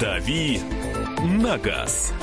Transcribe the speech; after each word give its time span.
«Дави 0.00 0.60
на 1.22 1.58
газ». 1.58 2.14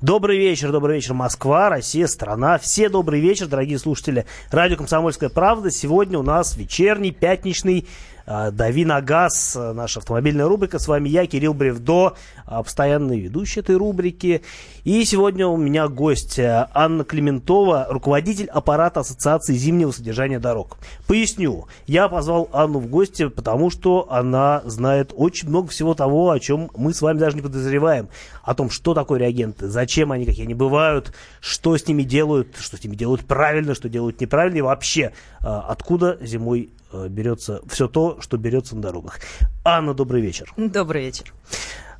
Добрый 0.00 0.38
вечер, 0.38 0.72
добрый 0.72 0.96
вечер, 0.96 1.12
Москва, 1.12 1.68
Россия, 1.68 2.06
страна. 2.06 2.56
Все 2.56 2.88
добрый 2.88 3.20
вечер, 3.20 3.46
дорогие 3.46 3.78
слушатели. 3.78 4.24
Радио 4.50 4.78
«Комсомольская 4.78 5.28
правда». 5.28 5.70
Сегодня 5.70 6.18
у 6.18 6.22
нас 6.22 6.56
вечерний, 6.56 7.10
пятничный 7.10 7.86
«Дави 8.26 8.84
на 8.84 9.00
газ», 9.00 9.56
а, 9.56 9.72
наша 9.72 10.00
автомобильная 10.00 10.48
рубрика. 10.48 10.78
С 10.78 10.88
вами 10.88 11.08
я, 11.08 11.26
Кирилл 11.26 11.54
Бревдо, 11.54 12.14
а, 12.44 12.62
постоянный 12.62 13.20
ведущий 13.20 13.60
этой 13.60 13.76
рубрики. 13.76 14.42
И 14.84 15.04
сегодня 15.04 15.46
у 15.46 15.56
меня 15.56 15.88
гость 15.88 16.38
Анна 16.38 17.04
Клементова, 17.04 17.86
руководитель 17.88 18.46
аппарата 18.46 19.00
Ассоциации 19.00 19.54
зимнего 19.54 19.92
содержания 19.92 20.38
дорог. 20.38 20.76
Поясню, 21.06 21.66
я 21.86 22.08
позвал 22.08 22.48
Анну 22.52 22.80
в 22.80 22.88
гости, 22.88 23.28
потому 23.28 23.70
что 23.70 24.06
она 24.10 24.62
знает 24.64 25.12
очень 25.14 25.48
много 25.48 25.68
всего 25.68 25.94
того, 25.94 26.30
о 26.30 26.40
чем 26.40 26.70
мы 26.76 26.94
с 26.94 27.02
вами 27.02 27.18
даже 27.18 27.36
не 27.36 27.42
подозреваем. 27.42 28.08
О 28.46 28.54
том, 28.54 28.70
что 28.70 28.94
такое 28.94 29.20
реагенты, 29.20 29.68
зачем 29.68 30.10
они, 30.12 30.24
какие 30.24 30.44
они 30.44 30.54
бывают, 30.54 31.12
что 31.40 31.76
с 31.76 31.86
ними 31.86 32.02
делают, 32.04 32.56
что 32.58 32.78
с 32.78 32.84
ними 32.84 32.96
делают 32.96 33.26
правильно, 33.26 33.74
что 33.74 33.90
делают 33.90 34.20
неправильно 34.20 34.56
и 34.56 34.62
вообще, 34.62 35.12
откуда 35.40 36.16
зимой 36.22 36.70
Э, 36.92 37.08
берется 37.08 37.60
все 37.68 37.88
то, 37.88 38.20
что 38.20 38.36
берется 38.36 38.76
на 38.76 38.82
дорогах. 38.82 39.18
Анна, 39.64 39.94
добрый 39.94 40.22
вечер. 40.22 40.52
Добрый 40.56 41.06
вечер. 41.06 41.32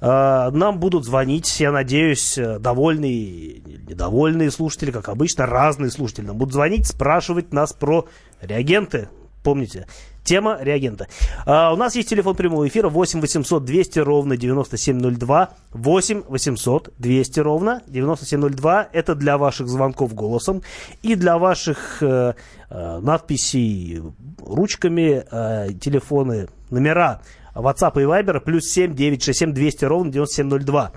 Э, 0.01 0.51
нам 0.51 0.79
будут 0.79 1.05
звонить, 1.05 1.59
я 1.61 1.73
надеюсь, 1.73 2.39
довольные, 2.61 3.61
недовольные 3.89 4.51
слушатели, 4.51 4.91
как 4.91 5.09
обычно, 5.09 5.47
разные 5.47 5.91
слушатели 5.91 6.27
нам 6.27 6.39
будут 6.39 6.55
звонить, 6.55 6.87
спрашивать 6.87 7.53
нас 7.53 7.73
про 7.73 8.07
реагенты. 8.41 9.09
Помните, 9.43 9.87
Тема 10.27 10.59
реагента. 10.61 11.07
А, 11.47 11.73
у 11.73 11.77
нас 11.77 11.95
есть 11.95 12.09
телефон 12.09 12.35
прямого 12.35 12.67
эфира 12.67 12.89
8 12.89 13.21
800 13.21 13.65
200 13.65 14.01
ровно 14.01 14.37
9702. 14.37 15.51
8 15.73 16.23
800 16.29 16.93
200 16.99 17.41
ровно 17.41 17.83
9702. 17.87 18.89
Это 18.93 19.15
для 19.15 19.39
ваших 19.39 19.69
звонков 19.69 20.15
голосом 20.15 20.63
и 21.03 21.15
для 21.15 21.39
ваших 21.39 22.03
э, 22.03 22.35
э, 22.71 22.99
надписей 23.01 24.03
ручками, 24.45 25.25
э, 25.31 25.69
телефоны, 25.81 26.49
номера 26.71 27.23
WhatsApp 27.55 28.03
и 28.03 28.05
Viber 28.05 28.41
плюс 28.41 28.67
7 28.67 28.97
967 28.97 29.53
200 29.53 29.85
ровно 29.85 30.11
9702 30.11 30.93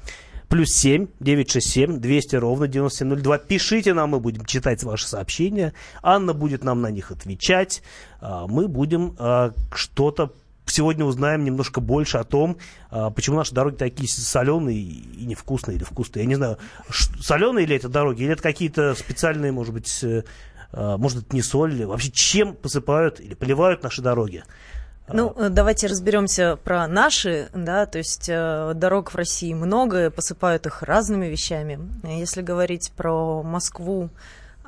плюс 0.50 0.70
7 0.74 1.08
967 1.20 2.00
200 2.00 2.36
ровно 2.36 2.68
9702. 2.68 3.38
Пишите 3.38 3.94
нам, 3.94 4.10
мы 4.10 4.20
будем 4.20 4.46
читать 4.46 4.84
ваши 4.84 5.08
сообщения. 5.08 5.74
Анна 6.02 6.34
будет 6.34 6.64
нам 6.64 6.82
на 6.82 6.92
них 6.92 7.12
отвечать. 7.12 7.82
А, 8.20 8.48
мы 8.48 8.68
будем 8.68 9.16
а, 9.20 9.54
что-то 9.74 10.34
сегодня 10.66 11.06
узнаем 11.06 11.44
немножко 11.44 11.82
больше 11.82 12.18
о 12.18 12.24
том, 12.24 12.58
а, 12.90 13.10
почему 13.10 13.38
наши 13.38 13.54
дороги 13.54 13.76
такие 13.76 14.10
соленые 14.10 14.78
и 14.80 15.26
невкусные 15.26 15.78
или 15.78 15.84
вкусные. 15.84 16.24
Я 16.24 16.30
не 16.30 16.36
знаю, 16.36 16.58
соленые 17.22 17.66
ли 17.66 17.76
это 17.76 17.90
дороги, 17.90 18.24
или 18.24 18.34
это 18.34 18.42
какие-то 18.42 18.96
специальные, 18.96 19.52
может 19.52 19.74
быть, 19.74 20.04
э, 20.04 20.24
может, 20.72 21.26
это 21.26 21.36
не 21.36 21.42
соль, 21.42 21.84
вообще 21.86 22.12
чем 22.12 22.54
посыпают 22.54 23.20
или 23.20 23.34
поливают 23.34 23.82
наши 23.84 24.02
дороги. 24.02 24.44
Ну, 25.14 25.34
э, 25.36 25.50
давайте 25.50 25.88
разберемся 25.88 26.58
про 26.64 26.88
наши, 26.88 27.50
да, 27.54 27.86
то 27.86 27.98
есть 27.98 28.30
э, 28.30 28.74
дорог 28.76 29.12
в 29.12 29.16
России 29.16 29.54
много, 29.54 30.12
посыпают 30.12 30.66
их 30.66 30.84
разными 30.84 31.26
вещами. 31.26 31.80
Если 32.04 32.42
говорить 32.42 32.92
про 32.96 33.42
Москву, 33.42 34.10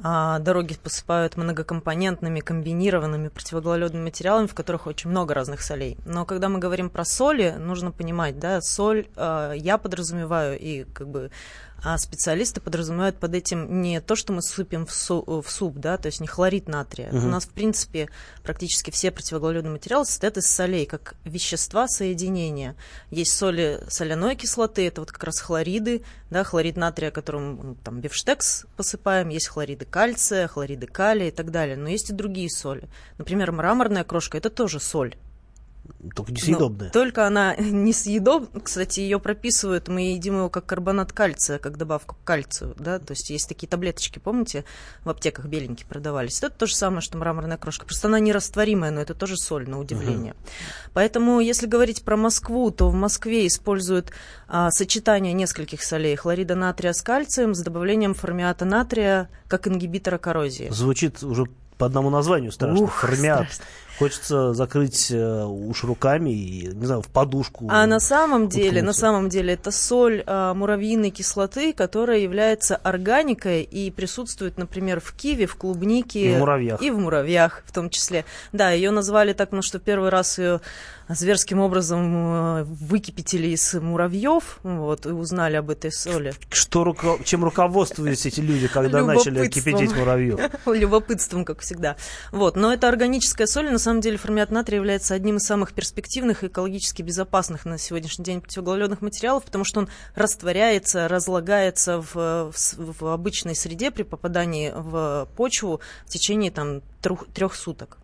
э, 0.03 0.37
дороги 0.39 0.75
посыпают 0.75 1.37
многокомпонентными, 1.37 2.39
комбинированными 2.39 3.27
противогололедными 3.27 4.03
материалами, 4.03 4.47
в 4.47 4.55
которых 4.55 4.87
очень 4.87 5.09
много 5.09 5.33
разных 5.33 5.61
солей. 5.61 5.97
Но 6.05 6.25
когда 6.25 6.49
мы 6.49 6.59
говорим 6.59 6.89
про 6.89 7.05
соли, 7.05 7.55
нужно 7.57 7.91
понимать, 7.91 8.39
да, 8.39 8.61
соль 8.61 9.07
э, 9.15 9.53
я 9.57 9.77
подразумеваю 9.77 10.59
и 10.59 10.85
как 10.85 11.07
бы 11.07 11.31
а 11.83 11.97
специалисты 11.97 12.61
подразумевают 12.61 13.17
под 13.17 13.33
этим 13.33 13.81
не 13.81 14.01
то, 14.01 14.15
что 14.15 14.33
мы 14.33 14.41
сыпем 14.41 14.85
в, 14.85 14.91
су- 14.91 15.41
в 15.41 15.49
суп, 15.49 15.77
да, 15.77 15.97
то 15.97 16.07
есть 16.07 16.21
не 16.21 16.27
хлорид 16.27 16.67
натрия. 16.67 17.09
Угу. 17.09 17.17
У 17.17 17.29
нас, 17.29 17.45
в 17.45 17.49
принципе, 17.49 18.09
практически 18.43 18.91
все 18.91 19.11
противоглоледные 19.11 19.71
материалы 19.71 20.05
состоят 20.05 20.37
из 20.37 20.45
солей, 20.45 20.85
как 20.85 21.15
вещества 21.25 21.87
соединения. 21.87 22.75
Есть 23.09 23.35
соли 23.35 23.83
соляной 23.89 24.35
кислоты, 24.35 24.87
это 24.87 25.01
вот 25.01 25.11
как 25.11 25.23
раз 25.23 25.39
хлориды, 25.39 26.03
да, 26.29 26.43
хлорид 26.43 26.77
натрия, 26.77 27.09
которым 27.09 27.55
ну, 27.55 27.75
там 27.75 27.99
бифштекс 27.99 28.65
посыпаем, 28.77 29.29
есть 29.29 29.47
хлориды 29.47 29.85
кальция, 29.85 30.47
хлориды 30.47 30.87
калия 30.87 31.29
и 31.29 31.31
так 31.31 31.51
далее. 31.51 31.77
Но 31.77 31.89
есть 31.89 32.11
и 32.11 32.13
другие 32.13 32.49
соли. 32.49 32.87
Например, 33.17 33.51
мраморная 33.51 34.03
крошка– 34.03 34.37
это 34.39 34.49
тоже 34.49 34.79
соль. 34.79 35.15
Только 36.15 36.31
несъедобная. 36.31 36.87
Но 36.87 36.91
только 36.91 37.27
она 37.27 37.55
несъедобная. 37.59 38.61
Кстати, 38.61 38.99
ее 38.99 39.19
прописывают, 39.19 39.87
мы 39.87 40.13
едим 40.13 40.37
его 40.37 40.49
как 40.49 40.65
карбонат 40.65 41.11
кальция, 41.11 41.59
как 41.59 41.77
добавку 41.77 42.15
к 42.15 42.23
кальцию. 42.23 42.75
Да? 42.77 42.99
То 42.99 43.11
есть 43.11 43.29
есть 43.29 43.47
такие 43.47 43.67
таблеточки, 43.67 44.19
помните, 44.19 44.65
в 45.03 45.09
аптеках 45.09 45.45
беленькие 45.45 45.87
продавались. 45.87 46.41
Это 46.41 46.49
то 46.49 46.65
же 46.65 46.75
самое, 46.75 47.01
что 47.01 47.17
мраморная 47.17 47.57
крошка. 47.57 47.85
Просто 47.85 48.07
она 48.07 48.19
нерастворимая, 48.19 48.91
но 48.91 49.01
это 49.01 49.13
тоже 49.13 49.37
соль, 49.37 49.69
на 49.69 49.79
удивление. 49.79 50.33
Uh-huh. 50.33 50.89
Поэтому, 50.93 51.39
если 51.39 51.67
говорить 51.67 52.03
про 52.03 52.17
Москву, 52.17 52.71
то 52.71 52.89
в 52.89 52.93
Москве 52.93 53.47
используют 53.47 54.11
а, 54.47 54.71
сочетание 54.71 55.33
нескольких 55.33 55.83
солей. 55.83 56.15
Хлорида 56.15 56.55
натрия 56.55 56.93
с 56.93 57.01
кальцием 57.01 57.53
с 57.53 57.61
добавлением 57.61 58.13
формиата 58.13 58.65
натрия 58.65 59.29
как 59.47 59.67
ингибитора 59.67 60.17
коррозии. 60.17 60.69
Звучит 60.71 61.23
уже 61.23 61.45
по 61.77 61.87
одному 61.87 62.11
названию 62.11 62.51
страшно. 62.51 62.83
Ух, 62.83 62.93
Формиат. 63.01 63.51
Страшно. 63.51 63.65
Хочется 64.01 64.53
закрыть 64.53 65.11
э, 65.11 65.43
уж 65.43 65.83
руками 65.83 66.31
и, 66.31 66.67
не 66.67 66.85
знаю, 66.87 67.03
в 67.03 67.07
подушку. 67.07 67.67
А 67.69 67.85
на 67.85 67.99
самом 67.99 68.49
деле, 68.49 68.81
уткнуться. 68.81 68.85
на 68.85 68.93
самом 68.93 69.29
деле, 69.29 69.53
это 69.53 69.69
соль 69.69 70.23
э, 70.25 70.53
муравьиной 70.55 71.11
кислоты, 71.11 71.71
которая 71.71 72.17
является 72.17 72.75
органикой 72.77 73.61
и 73.61 73.91
присутствует, 73.91 74.57
например, 74.57 74.99
в 75.01 75.13
киве, 75.13 75.45
в 75.45 75.55
клубнике. 75.55 76.31
И 76.31 76.35
в 76.35 76.39
муравьях. 76.39 76.81
И 76.81 76.89
в 76.89 76.97
муравьях 76.97 77.63
в 77.65 77.71
том 77.71 77.91
числе. 77.91 78.25
Да, 78.51 78.71
ее 78.71 78.89
назвали 78.89 79.33
так, 79.33 79.49
потому 79.49 79.61
что 79.61 79.77
первый 79.77 80.09
раз 80.09 80.39
ее 80.39 80.61
зверским 81.15 81.59
образом 81.59 82.59
э, 82.59 82.63
выкипятили 82.63 83.47
из 83.47 83.73
муравьев, 83.73 84.59
вот, 84.63 85.05
и 85.05 85.09
узнали 85.09 85.55
об 85.55 85.69
этой 85.69 85.91
соли. 85.91 86.33
Что, 86.49 86.83
руко... 86.83 87.17
чем 87.23 87.43
руководствовались 87.43 88.25
эти 88.25 88.39
люди, 88.39 88.67
когда 88.67 89.03
начали 89.03 89.47
кипятить 89.47 89.95
муравьев? 89.95 90.39
Любопытством, 90.65 91.45
как 91.45 91.59
всегда. 91.59 91.95
Вот, 92.31 92.55
но 92.55 92.73
это 92.73 92.87
органическая 92.87 93.47
соль, 93.47 93.71
на 93.71 93.79
самом 93.79 93.90
деле 93.99 94.17
формят 94.17 94.51
натрия 94.51 94.79
является 94.79 95.13
одним 95.13 95.37
из 95.37 95.43
самых 95.43 95.73
перспективных 95.73 96.43
и 96.43 96.47
экологически 96.47 97.01
безопасных 97.01 97.65
на 97.65 97.77
сегодняшний 97.77 98.23
день 98.23 98.39
противоуглеродных 98.39 99.01
материалов, 99.01 99.43
потому 99.43 99.65
что 99.65 99.81
он 99.81 99.89
растворяется, 100.15 101.09
разлагается 101.09 101.99
в, 101.99 102.51
в, 102.51 102.53
в 102.77 103.05
обычной 103.07 103.55
среде 103.55 103.91
при 103.91 104.03
попадании 104.03 104.71
в 104.73 105.27
почву 105.35 105.81
в 106.05 106.09
течение 106.09 106.51
там, 106.51 106.81
трех, 107.01 107.27
трех 107.33 107.55
суток. 107.55 107.97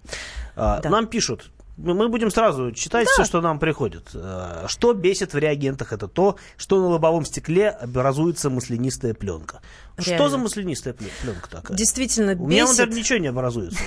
А, 0.56 0.82
да. 0.82 0.90
Нам 0.90 1.08
пишут, 1.08 1.52
мы 1.78 2.10
будем 2.10 2.32
сразу 2.32 2.72
читать 2.72 3.06
да. 3.06 3.12
все, 3.12 3.24
что 3.24 3.42
нам 3.42 3.60
приходит. 3.60 4.10
Э, 4.14 4.66
что 4.68 4.94
бесит 4.94 5.34
в 5.34 5.38
реагентах? 5.38 5.94
Это 5.94 6.08
то, 6.08 6.38
что 6.58 6.82
на 6.82 6.88
лобовом 6.88 7.24
стекле 7.24 7.70
образуется 7.70 8.50
маслянистая 8.50 9.14
пленка. 9.14 9.62
Реально. 9.98 10.16
Что 10.16 10.30
за 10.30 10.38
маслянистая 10.38 10.94
пленка 10.94 11.50
такая? 11.50 11.78
Действительно 11.78 12.32
бесит. 12.32 12.42
У 12.42 12.48
меня 12.48 12.66
вот 12.66 12.78
ничего 12.90 13.20
не 13.20 13.28
образуется. 13.28 13.80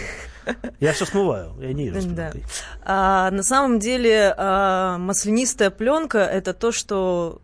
Я 0.81 0.93
все 0.93 1.05
смываю, 1.05 1.55
я 1.61 1.73
не 1.73 1.87
езжу 1.87 2.01
с 2.01 2.05
да. 2.07 2.33
а, 2.83 3.31
На 3.31 3.43
самом 3.43 3.79
деле 3.79 4.35
а, 4.37 4.99
маслянистая 4.99 5.71
пленка 5.71 6.19
это 6.19 6.55
то, 6.55 6.73
что 6.73 7.43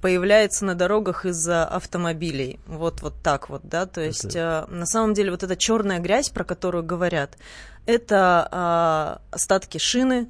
появляется 0.00 0.64
на 0.64 0.74
дорогах 0.74 1.26
из-за 1.26 1.64
автомобилей. 1.64 2.60
Вот, 2.66 3.02
вот 3.02 3.14
так 3.22 3.48
вот, 3.48 3.62
да. 3.64 3.86
То 3.86 4.00
есть, 4.00 4.24
это... 4.24 4.66
на 4.68 4.86
самом 4.86 5.14
деле, 5.14 5.30
вот 5.30 5.42
эта 5.42 5.56
черная 5.56 5.98
грязь, 5.98 6.30
про 6.30 6.44
которую 6.44 6.84
говорят, 6.84 7.36
это 7.86 8.46
а, 8.50 9.20
остатки 9.30 9.78
шины, 9.78 10.28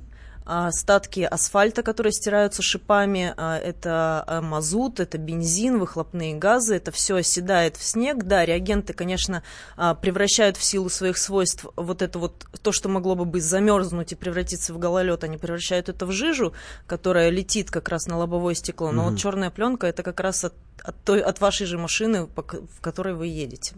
остатки 0.49 1.21
асфальта, 1.21 1.83
которые 1.83 2.13
стираются 2.13 2.63
шипами, 2.63 3.35
а, 3.37 3.59
это 3.59 4.25
а, 4.27 4.41
мазут, 4.41 4.99
это 4.99 5.19
бензин, 5.19 5.79
выхлопные 5.79 6.35
газы, 6.35 6.77
это 6.77 6.91
все 6.91 7.17
оседает 7.17 7.77
в 7.77 7.83
снег. 7.83 8.25
Да, 8.25 8.45
реагенты, 8.45 8.93
конечно, 8.93 9.43
превращают 9.77 10.57
в 10.57 10.65
силу 10.65 10.89
своих 10.89 11.19
свойств 11.19 11.67
вот 11.77 12.03
это 12.03 12.19
вот, 12.19 12.47
то, 12.63 12.73
что 12.73 12.89
могло 12.89 13.15
бы 13.15 13.25
быть 13.25 13.45
замерзнуть 13.45 14.13
и 14.13 14.17
превратиться 14.17 14.73
в 14.73 14.79
гололед, 14.79 15.23
они 15.25 15.37
превращают 15.37 15.89
это 15.89 16.07
в 16.07 16.13
жижу, 16.13 16.53
которая 16.87 17.31
летит 17.31 17.71
как 17.71 17.89
раз 17.89 18.07
на 18.07 18.17
лобовое 18.17 18.55
стекло. 18.55 18.91
Но 18.91 19.03
mm-hmm. 19.03 19.11
вот 19.11 19.19
черная 19.19 19.51
пленка 19.51 19.87
это 19.87 20.03
как 20.03 20.21
раз 20.21 20.45
от, 20.45 20.55
от, 20.83 20.97
той, 21.05 21.21
от 21.21 21.41
вашей 21.41 21.67
же 21.67 21.79
машины, 21.79 22.27
в 22.27 22.81
которой 22.81 23.15
вы 23.15 23.27
едете. 23.27 23.75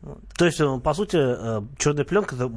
Вот. 0.00 0.20
То 0.36 0.46
есть, 0.46 0.60
э, 0.60 0.80
по 0.82 0.94
сути, 0.94 1.18
э, 1.18 1.62
черная 1.78 2.04
пленка 2.04 2.34
это 2.34 2.50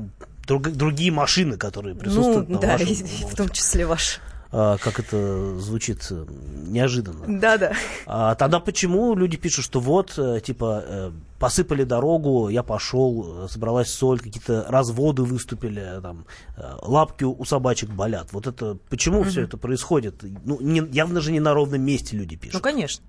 друг, 0.45 0.69
другие 0.71 1.11
машины, 1.11 1.57
которые 1.57 1.95
присутствуют 1.95 2.49
ну, 2.49 2.55
на 2.55 2.61
да, 2.61 2.67
вашем... 2.73 2.87
И, 2.87 2.93
в 2.93 3.35
том 3.35 3.49
числе 3.49 3.85
ваши. 3.85 4.19
а, 4.51 4.77
как 4.77 4.99
это 4.99 5.57
звучит 5.59 6.07
э, 6.11 6.25
неожиданно. 6.67 7.39
Да-да. 7.39 7.73
А, 8.05 8.35
тогда 8.35 8.59
почему 8.59 9.15
люди 9.15 9.35
пишут, 9.35 9.65
что 9.65 9.79
вот, 9.79 10.13
э, 10.17 10.41
типа, 10.43 10.83
э, 10.85 11.11
посыпали 11.39 11.83
дорогу, 11.83 12.49
я 12.49 12.61
пошел, 12.61 13.47
собралась 13.49 13.91
соль, 13.91 14.19
какие-то 14.19 14.65
разводы 14.69 15.23
выступили, 15.23 15.99
там, 16.01 16.25
лапки 16.83 17.23
у 17.23 17.43
собачек 17.45 17.89
болят. 17.89 18.27
Вот 18.31 18.47
это, 18.47 18.77
почему 18.89 19.21
угу. 19.21 19.29
все 19.29 19.41
это 19.41 19.57
происходит? 19.57 20.23
Ну, 20.45 20.61
не, 20.61 20.83
явно 20.91 21.19
же 21.19 21.31
не 21.31 21.39
на 21.39 21.53
ровном 21.53 21.81
месте 21.81 22.15
люди 22.15 22.35
пишут. 22.35 22.53
Ну, 22.53 22.59
конечно. 22.61 23.03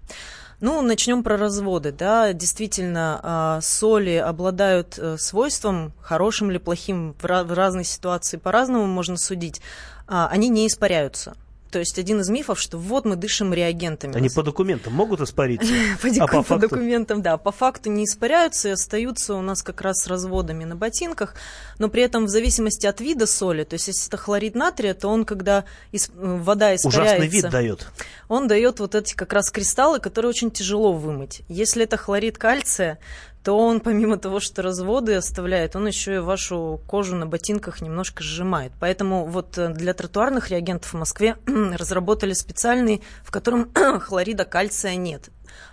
Ну, 0.65 0.81
начнем 0.81 1.23
про 1.23 1.37
разводы. 1.37 1.93
Да, 1.93 2.33
действительно, 2.33 3.21
а, 3.23 3.61
соли 3.61 4.15
обладают 4.15 4.99
э, 4.99 5.19
свойством, 5.19 5.93
хорошим 6.01 6.51
или 6.51 6.57
плохим, 6.57 7.15
в 7.21 7.55
разной 7.55 7.85
ситуации 7.85 8.39
по-разному 8.39 8.87
можно 8.87 9.19
судить. 9.19 9.61
А, 10.09 10.27
они 10.29 10.49
не 10.49 10.67
испаряются. 10.67 11.37
То 11.75 11.81
есть 11.81 11.99
один 11.99 12.21
из 12.21 12.29
мифов, 12.29 12.61
что 12.61 12.79
вот 12.79 13.05
мы 13.05 13.17
дышим 13.17 13.53
реагентами. 13.53 14.17
Они 14.17 14.29
по 14.29 14.45
документам 14.45 14.93
могут 14.93 15.21
испариться? 15.21 15.75
А 16.21 16.29
по, 16.29 16.45
по 16.45 16.57
документам, 16.57 17.21
да. 17.21 17.37
По 17.37 17.51
факту 17.51 17.91
не 17.91 18.05
испаряются 18.05 18.69
и 18.69 18.73
остаются 18.73 19.35
у 19.35 19.41
нас 19.41 19.65
как 19.65 19.81
раз 19.81 20.05
с 20.05 20.07
разводами 20.07 20.63
на 20.63 20.77
ботинках. 20.77 21.35
Но 21.81 21.89
при 21.89 22.05
этом 22.05 22.27
в 22.27 22.29
зависимости 22.29 22.87
от 22.87 23.01
вида 23.01 23.27
соли, 23.27 23.65
то 23.65 23.75
есть 23.75 23.89
если 23.89 24.07
это 24.07 24.17
хлорид 24.17 24.55
натрия, 24.55 24.95
то 24.95 25.09
он, 25.09 25.25
когда 25.25 25.65
из, 25.91 26.11
вода 26.15 26.77
испаряется... 26.77 27.01
Ужасный 27.01 27.27
вид 27.27 27.51
дает. 27.51 27.89
Он 28.29 28.47
дает 28.47 28.79
вот 28.79 28.95
эти 28.95 29.15
как 29.15 29.33
раз 29.33 29.51
кристаллы, 29.51 29.99
которые 29.99 30.29
очень 30.29 30.53
тяжело 30.53 30.93
вымыть. 30.93 31.43
Если 31.49 31.83
это 31.83 31.97
хлорид 31.97 32.39
кальция, 32.39 33.01
то 33.45 33.59
он 33.59 33.81
помимо 33.81 34.17
того, 34.17 34.41
что 34.41 34.63
разводы 34.63 35.15
оставляет, 35.15 35.77
он 35.77 35.87
еще 35.87 36.15
и 36.15 36.19
вашу 36.19 36.81
кожу 36.87 37.15
на 37.15 37.27
ботинках 37.27 37.83
немножко 37.83 38.23
сжимает. 38.23 38.73
Поэтому 38.81 39.27
вот 39.27 39.59
э, 39.59 39.69
для 39.69 39.93
тротуарных 39.93 40.49
реагентов 40.49 40.95
в 40.95 40.97
Москве 40.97 41.37
разработали 41.47 42.33
специальный, 42.33 43.03
в 43.23 43.31
котором 43.31 43.71
хлорида 44.01 44.47
кальция 44.47 44.97
нет. 44.97 45.29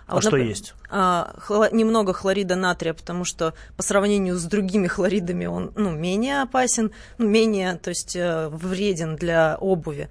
А, 0.06 0.12
а 0.12 0.14
вот, 0.14 0.20
что 0.20 0.32
например, 0.32 0.50
есть? 0.50 0.74
А, 0.90 1.34
хло, 1.38 1.66
немного 1.72 2.12
хлорида 2.12 2.56
натрия, 2.56 2.92
потому 2.92 3.24
что 3.24 3.54
по 3.78 3.82
сравнению 3.82 4.36
с 4.36 4.44
другими 4.44 4.86
хлоридами 4.86 5.46
он 5.46 5.72
ну, 5.74 5.90
менее 5.90 6.42
опасен, 6.42 6.92
ну, 7.16 7.26
менее, 7.26 7.76
то 7.76 7.88
есть 7.88 8.14
э, 8.14 8.48
вреден 8.50 9.16
для 9.16 9.56
обуви. 9.58 10.10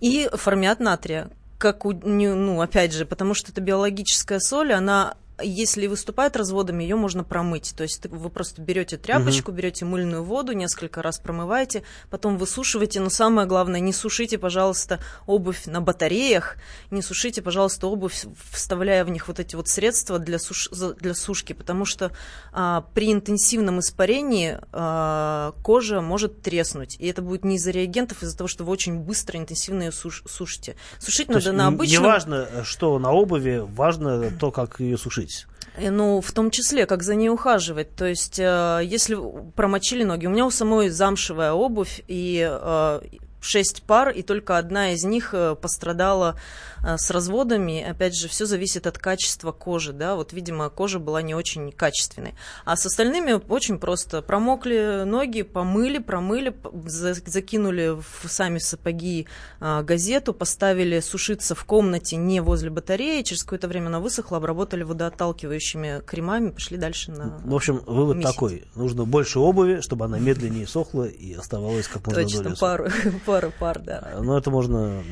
И 0.00 0.30
формят 0.32 0.80
натрия, 0.80 1.28
как 1.58 1.84
у, 1.84 1.92
ну, 1.92 2.62
опять 2.62 2.94
же, 2.94 3.04
потому 3.04 3.34
что 3.34 3.52
это 3.52 3.60
биологическая 3.60 4.40
соль, 4.40 4.72
она 4.72 5.14
если 5.40 5.86
выступает 5.86 6.36
разводами, 6.36 6.82
ее 6.82 6.96
можно 6.96 7.24
промыть. 7.24 7.74
То 7.76 7.82
есть 7.82 8.06
вы 8.06 8.30
просто 8.30 8.60
берете 8.60 8.96
тряпочку, 8.96 9.50
угу. 9.50 9.58
берете 9.58 9.84
мыльную 9.84 10.22
воду, 10.22 10.52
несколько 10.52 11.02
раз 11.02 11.18
промываете, 11.18 11.82
потом 12.10 12.36
высушиваете. 12.36 13.00
Но 13.00 13.10
самое 13.10 13.46
главное, 13.46 13.80
не 13.80 13.92
сушите, 13.92 14.38
пожалуйста, 14.38 15.00
обувь 15.26 15.66
на 15.66 15.80
батареях, 15.80 16.56
не 16.90 17.02
сушите, 17.02 17.42
пожалуйста, 17.42 17.86
обувь, 17.86 18.24
вставляя 18.50 19.04
в 19.04 19.10
них 19.10 19.28
вот 19.28 19.40
эти 19.40 19.56
вот 19.56 19.68
средства 19.68 20.18
для, 20.18 20.38
суш... 20.38 20.68
для 20.70 21.14
сушки, 21.14 21.52
потому 21.52 21.84
что 21.84 22.12
а, 22.52 22.84
при 22.94 23.12
интенсивном 23.12 23.80
испарении 23.80 24.58
а, 24.72 25.54
кожа 25.62 26.00
может 26.00 26.42
треснуть. 26.42 26.96
И 26.98 27.06
это 27.06 27.22
будет 27.22 27.44
не 27.44 27.56
из-за 27.56 27.70
реагентов, 27.70 28.18
а 28.20 28.26
из-за 28.26 28.36
того, 28.36 28.48
что 28.48 28.64
вы 28.64 28.72
очень 28.72 28.98
быстро, 28.98 29.38
интенсивно 29.38 29.84
ее 29.84 29.92
суш... 29.92 30.22
сушите. 30.26 30.76
Сушить 30.98 31.28
то 31.28 31.34
надо 31.34 31.52
на 31.52 31.66
обычном... 31.68 32.02
Не 32.02 32.06
важно, 32.06 32.48
что 32.64 32.98
на 32.98 33.12
обуви, 33.12 33.62
важно 33.64 34.30
то, 34.30 34.50
как 34.50 34.80
ее 34.80 34.98
сушить? 34.98 35.31
Э, 35.31 35.31
ну, 35.78 36.20
в 36.20 36.32
том 36.32 36.50
числе, 36.50 36.86
как 36.86 37.02
за 37.02 37.14
ней 37.14 37.28
ухаживать. 37.28 37.94
То 37.96 38.06
есть, 38.06 38.38
э, 38.38 38.80
если 38.84 39.16
промочили 39.54 40.04
ноги, 40.04 40.26
у 40.26 40.30
меня 40.30 40.46
у 40.46 40.50
самой 40.50 40.88
замшевая 40.88 41.52
обувь, 41.52 42.02
и 42.08 42.46
э, 42.50 43.00
шесть 43.42 43.82
пар, 43.82 44.10
и 44.10 44.22
только 44.22 44.56
одна 44.56 44.92
из 44.92 45.04
них 45.04 45.34
э, 45.34 45.54
пострадала 45.54 46.36
э, 46.82 46.96
с 46.96 47.10
разводами. 47.10 47.82
Опять 47.82 48.16
же, 48.16 48.28
все 48.28 48.46
зависит 48.46 48.86
от 48.86 48.98
качества 48.98 49.52
кожи, 49.52 49.92
да, 49.92 50.14
вот, 50.14 50.32
видимо, 50.32 50.70
кожа 50.70 50.98
была 50.98 51.20
не 51.22 51.34
очень 51.34 51.72
качественной. 51.72 52.34
А 52.64 52.76
с 52.76 52.86
остальными 52.86 53.40
очень 53.48 53.78
просто. 53.78 54.22
Промокли 54.22 55.02
ноги, 55.04 55.42
помыли, 55.42 55.98
промыли, 55.98 56.54
закинули 56.86 57.96
в 57.96 58.28
сами 58.28 58.58
сапоги 58.58 59.26
э, 59.60 59.82
газету, 59.82 60.32
поставили 60.32 61.00
сушиться 61.00 61.54
в 61.54 61.64
комнате 61.64 62.16
не 62.16 62.40
возле 62.40 62.70
батареи, 62.70 63.22
через 63.22 63.42
какое-то 63.42 63.68
время 63.68 63.88
она 63.88 64.00
высохла, 64.00 64.38
обработали 64.38 64.84
водоотталкивающими 64.84 66.02
кремами, 66.06 66.50
пошли 66.50 66.76
дальше 66.76 67.10
на 67.10 67.40
В 67.44 67.54
общем, 67.54 67.82
вывод 67.86 68.18
месяц. 68.18 68.32
такой. 68.32 68.64
Нужно 68.76 69.04
больше 69.04 69.38
обуви, 69.40 69.80
чтобы 69.80 70.04
она 70.04 70.18
медленнее 70.18 70.66
сохла 70.66 71.04
и 71.04 71.34
оставалась 71.34 71.88
как 71.88 72.06
можно 72.06 72.22
Точно, 72.22 72.42
дольше. 72.44 72.60
пару, 72.60 72.88
пара 73.32 73.50
пар, 73.58 73.78
да. 73.78 74.10
А, 74.14 74.20
ну, 74.20 74.36
это 74.36 74.50
можно 74.50 75.02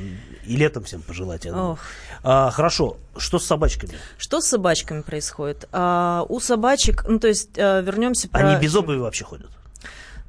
и 0.44 0.56
летом 0.56 0.84
всем 0.84 1.02
пожелать. 1.02 1.46
А, 2.22 2.50
хорошо, 2.50 2.98
что 3.16 3.38
с 3.38 3.46
собачками? 3.46 3.94
Что 4.18 4.40
с 4.40 4.46
собачками 4.46 5.00
происходит? 5.00 5.68
А, 5.72 6.26
у 6.28 6.38
собачек, 6.40 7.04
ну, 7.08 7.18
то 7.18 7.28
есть, 7.28 7.58
а, 7.58 7.80
вернемся 7.80 8.28
про... 8.28 8.40
Они 8.40 8.60
без 8.60 8.74
обуви 8.74 8.98
вообще 8.98 9.24
ходят? 9.24 9.50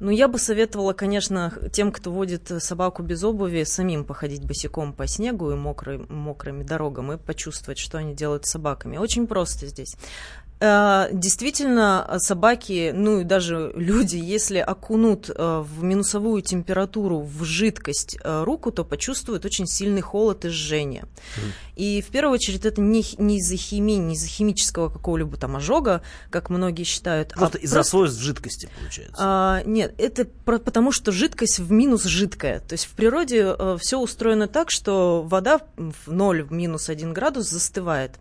Ну, 0.00 0.10
я 0.10 0.26
бы 0.26 0.40
советовала, 0.40 0.94
конечно, 0.94 1.52
тем, 1.70 1.92
кто 1.92 2.10
водит 2.10 2.50
собаку 2.58 3.04
без 3.04 3.22
обуви, 3.22 3.62
самим 3.62 4.04
походить 4.04 4.44
босиком 4.44 4.92
по 4.92 5.06
снегу 5.06 5.52
и 5.52 5.54
мокрым, 5.54 6.06
мокрыми 6.08 6.64
дорогам 6.64 7.12
и 7.12 7.18
почувствовать, 7.18 7.78
что 7.78 7.98
они 7.98 8.12
делают 8.12 8.44
с 8.44 8.50
собаками. 8.50 8.96
Очень 8.96 9.28
просто 9.28 9.66
здесь. 9.68 9.94
Э, 10.64 11.08
действительно, 11.12 12.18
собаки, 12.18 12.92
ну 12.94 13.20
и 13.20 13.24
даже 13.24 13.72
люди, 13.74 14.16
если 14.16 14.58
окунут 14.58 15.28
э, 15.28 15.64
в 15.66 15.82
минусовую 15.82 16.40
температуру 16.42 17.18
в 17.18 17.42
жидкость 17.42 18.16
э, 18.22 18.44
руку, 18.44 18.70
то 18.70 18.84
почувствуют 18.84 19.44
очень 19.44 19.66
сильный 19.66 20.02
холод 20.02 20.44
и 20.44 20.50
жжение. 20.50 21.02
Mm. 21.02 21.52
И 21.74 22.00
в 22.00 22.12
первую 22.12 22.34
очередь 22.34 22.64
это 22.64 22.80
не, 22.80 23.04
не 23.18 23.38
из-за 23.38 23.56
химии, 23.56 23.96
не 23.96 24.14
из-за 24.14 24.28
химического 24.28 24.88
какого-либо 24.88 25.36
там 25.36 25.56
ожога, 25.56 26.02
как 26.30 26.48
многие 26.48 26.84
считают. 26.84 27.32
А 27.32 27.38
просто 27.38 27.58
а 27.58 27.60
из-за 27.62 27.74
просто... 27.76 27.90
свойств 27.90 28.20
жидкости, 28.20 28.68
получается. 28.78 29.16
А, 29.18 29.62
нет, 29.64 29.92
это 29.98 30.26
про, 30.44 30.60
потому 30.60 30.92
что 30.92 31.10
жидкость 31.10 31.58
в 31.58 31.72
минус 31.72 32.04
жидкая. 32.04 32.60
То 32.60 32.74
есть 32.74 32.84
в 32.84 32.90
природе 32.90 33.56
все 33.80 33.98
устроено 33.98 34.46
так, 34.46 34.70
что 34.70 35.22
вода 35.26 35.60
в 35.76 36.12
0 36.12 36.42
в 36.44 36.52
минус 36.52 36.88
1 36.88 37.12
градус 37.12 37.48
застывает. 37.48 38.12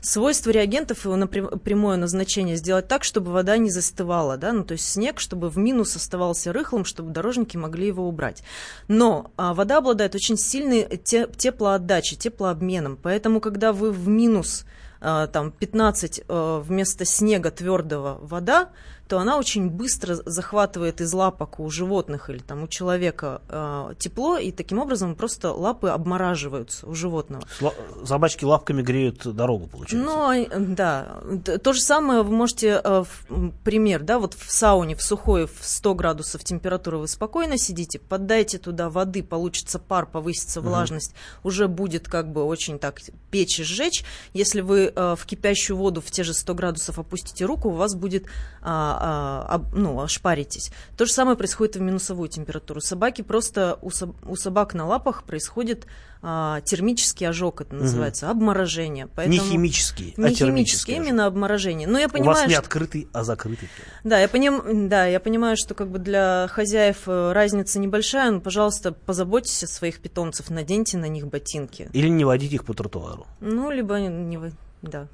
Свойство 0.00 0.50
реагентов 0.50 1.04
напрямую 1.04 1.87
прямое 1.88 1.96
назначение 1.96 2.56
сделать 2.56 2.86
так, 2.86 3.02
чтобы 3.02 3.32
вода 3.32 3.56
не 3.56 3.70
застывала, 3.70 4.36
да, 4.36 4.52
ну 4.52 4.62
то 4.62 4.72
есть 4.72 4.86
снег, 4.86 5.18
чтобы 5.18 5.48
в 5.48 5.56
минус 5.56 5.96
оставался 5.96 6.52
рыхлым, 6.52 6.84
чтобы 6.84 7.12
дорожники 7.12 7.56
могли 7.56 7.86
его 7.86 8.06
убрать. 8.06 8.42
Но 8.88 9.30
а, 9.38 9.54
вода 9.54 9.78
обладает 9.78 10.14
очень 10.14 10.36
сильной 10.36 10.98
те, 11.02 11.26
теплоотдачей, 11.34 12.18
теплообменом, 12.18 12.98
поэтому 13.02 13.40
когда 13.40 13.72
вы 13.72 13.90
в 13.90 14.06
минус 14.06 14.66
а, 15.00 15.28
там 15.28 15.50
15 15.50 16.24
а, 16.28 16.60
вместо 16.60 17.06
снега 17.06 17.50
твердого 17.50 18.18
вода, 18.20 18.68
то 19.08 19.18
она 19.18 19.38
очень 19.38 19.70
быстро 19.70 20.16
захватывает 20.26 21.00
из 21.00 21.12
лапок 21.14 21.60
у 21.60 21.70
животных 21.70 22.28
или 22.28 22.38
там 22.38 22.64
у 22.64 22.68
человека 22.68 23.40
э, 23.48 23.94
тепло, 23.98 24.36
и 24.36 24.52
таким 24.52 24.78
образом 24.78 25.16
просто 25.16 25.52
лапы 25.52 25.88
обмораживаются 25.88 26.86
у 26.86 26.94
животного. 26.94 27.42
Сла- 27.58 27.72
собачки 28.04 28.44
лапками 28.44 28.82
греют 28.82 29.26
дорогу, 29.34 29.66
получается. 29.66 29.96
Ну, 29.96 30.74
да. 30.74 31.20
То 31.62 31.72
же 31.72 31.80
самое 31.80 32.22
вы 32.22 32.30
можете, 32.30 32.80
э, 32.84 33.04
в, 33.04 33.50
пример, 33.64 34.02
да, 34.02 34.18
вот 34.18 34.34
в 34.34 34.52
сауне, 34.52 34.94
в 34.94 35.02
сухой, 35.02 35.46
в 35.46 35.58
100 35.62 35.94
градусов 35.94 36.44
температуры 36.44 36.98
вы 36.98 37.08
спокойно 37.08 37.56
сидите, 37.56 37.98
поддайте 37.98 38.58
туда 38.58 38.90
воды, 38.90 39.22
получится 39.22 39.78
пар, 39.78 40.04
повысится 40.04 40.60
влажность, 40.60 41.12
угу. 41.12 41.48
уже 41.48 41.66
будет 41.66 42.08
как 42.08 42.30
бы 42.30 42.44
очень 42.44 42.78
так 42.78 43.00
печь 43.30 43.58
и 43.58 43.64
сжечь. 43.64 44.04
Если 44.34 44.60
вы 44.60 44.92
э, 44.94 45.16
в 45.18 45.24
кипящую 45.24 45.78
воду 45.78 46.02
в 46.02 46.10
те 46.10 46.24
же 46.24 46.34
100 46.34 46.54
градусов 46.54 46.98
опустите 46.98 47.46
руку, 47.46 47.70
у 47.70 47.72
вас 47.72 47.94
будет 47.94 48.26
а, 48.60 48.97
а, 49.00 49.64
ну, 49.72 50.00
ошпаритесь. 50.00 50.70
То 50.96 51.06
же 51.06 51.12
самое 51.12 51.36
происходит 51.36 51.76
и 51.76 51.78
в 51.78 51.82
минусовую 51.82 52.28
температуру. 52.28 52.80
Собаки 52.80 53.22
просто, 53.22 53.78
у, 53.82 53.90
соб, 53.90 54.16
у 54.28 54.36
собак 54.36 54.74
на 54.74 54.86
лапах 54.86 55.24
происходит 55.24 55.86
а, 56.20 56.60
термический 56.62 57.28
ожог, 57.28 57.60
это 57.60 57.74
называется, 57.74 58.26
угу. 58.26 58.32
обморожение. 58.32 59.06
Поэтому... 59.06 59.40
Не 59.40 59.50
химический, 59.50 60.14
а 60.16 60.20
Не 60.20 60.34
химический, 60.34 60.96
именно 60.96 61.26
обморожение. 61.26 61.86
Но 61.86 61.98
я 61.98 62.08
понимаю, 62.08 62.32
у 62.32 62.34
вас 62.34 62.46
не 62.46 62.54
что... 62.54 62.62
открытый, 62.62 63.08
а 63.12 63.22
закрытый. 63.22 63.68
Да, 64.02 64.18
я, 64.18 64.28
поним... 64.28 64.88
да, 64.88 65.06
я 65.06 65.20
понимаю, 65.20 65.56
что 65.56 65.74
как 65.74 65.90
бы 65.90 65.98
для 65.98 66.48
хозяев 66.50 67.02
э, 67.06 67.32
разница 67.32 67.78
небольшая, 67.78 68.30
но, 68.32 68.40
пожалуйста, 68.40 68.92
позаботьтесь 68.92 69.62
о 69.64 69.66
своих 69.68 70.00
питомцев, 70.00 70.50
наденьте 70.50 70.98
на 70.98 71.06
них 71.06 71.28
ботинки. 71.28 71.88
Или 71.92 72.08
не 72.08 72.24
водите 72.24 72.56
их 72.56 72.64
по 72.64 72.74
тротуару. 72.74 73.26
Ну, 73.40 73.70
либо 73.70 73.98
не... 74.00 74.52
Да. 74.82 75.08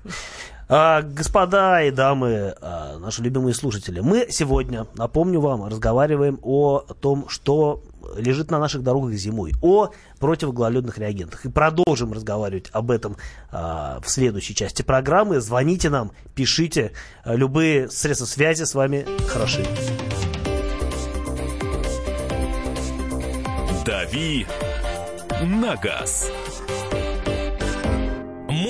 А, 0.68 1.02
господа 1.02 1.82
и 1.82 1.90
дамы, 1.90 2.54
а, 2.60 2.98
наши 2.98 3.22
любимые 3.22 3.54
слушатели, 3.54 4.00
мы 4.00 4.26
сегодня, 4.30 4.86
напомню 4.94 5.40
вам, 5.40 5.64
разговариваем 5.66 6.38
о 6.42 6.80
том, 6.80 7.28
что 7.28 7.82
лежит 8.16 8.50
на 8.50 8.58
наших 8.58 8.82
дорогах 8.82 9.14
зимой, 9.14 9.52
о 9.62 9.90
противогололедных 10.20 10.98
реагентах. 10.98 11.44
И 11.44 11.50
продолжим 11.50 12.12
разговаривать 12.12 12.70
об 12.72 12.90
этом 12.90 13.16
а, 13.50 14.00
в 14.02 14.08
следующей 14.08 14.54
части 14.54 14.82
программы. 14.82 15.40
Звоните 15.40 15.90
нам, 15.90 16.12
пишите. 16.34 16.92
Любые 17.24 17.90
средства 17.90 18.26
связи 18.26 18.64
с 18.64 18.74
вами 18.74 19.06
хороши. 19.28 19.64
«Дави 23.84 24.46
на 25.42 25.76
газ. 25.76 26.30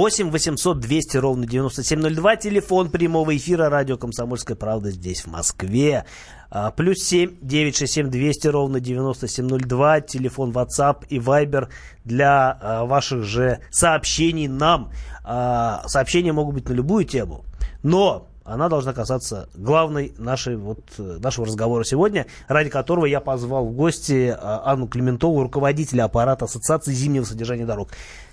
Восемь 0.00 0.30
восемьсот 0.30 0.80
двести 0.80 1.18
ровно 1.18 1.46
девяносто 1.46 1.84
семь 1.84 2.00
ноль 2.00 2.14
два. 2.14 2.34
Телефон 2.34 2.88
прямого 2.88 3.36
эфира 3.36 3.68
радио 3.68 3.98
«Комсомольская 3.98 4.56
правда» 4.56 4.90
здесь, 4.90 5.20
в 5.20 5.26
Москве. 5.26 6.06
А, 6.48 6.70
плюс 6.70 7.00
семь 7.00 7.36
девять 7.42 7.76
шесть 7.76 7.92
семь 7.92 8.08
двести 8.08 8.46
ровно 8.46 8.80
девяносто 8.80 9.28
семь 9.28 9.44
ноль 9.44 9.60
два. 9.60 10.00
Телефон 10.00 10.52
WhatsApp 10.52 11.04
и 11.10 11.18
Viber 11.18 11.68
для 12.06 12.50
а, 12.50 12.86
ваших 12.86 13.24
же 13.24 13.60
сообщений 13.70 14.48
нам. 14.48 14.90
А, 15.22 15.82
сообщения 15.86 16.32
могут 16.32 16.54
быть 16.54 16.66
на 16.70 16.72
любую 16.72 17.04
тему. 17.04 17.44
Но 17.82 18.26
она 18.42 18.70
должна 18.70 18.94
касаться 18.94 19.50
главной 19.54 20.14
нашей, 20.16 20.56
вот, 20.56 20.80
нашего 20.96 21.46
разговора 21.46 21.84
сегодня, 21.84 22.24
ради 22.48 22.70
которого 22.70 23.04
я 23.04 23.20
позвал 23.20 23.66
в 23.66 23.72
гости 23.72 24.34
Анну 24.40 24.88
Клементову, 24.88 25.42
руководителя 25.42 26.04
аппарата 26.04 26.46
Ассоциации 26.46 26.94
зимнего 26.94 27.24
содержания 27.24 27.66
дорог. 27.66 27.90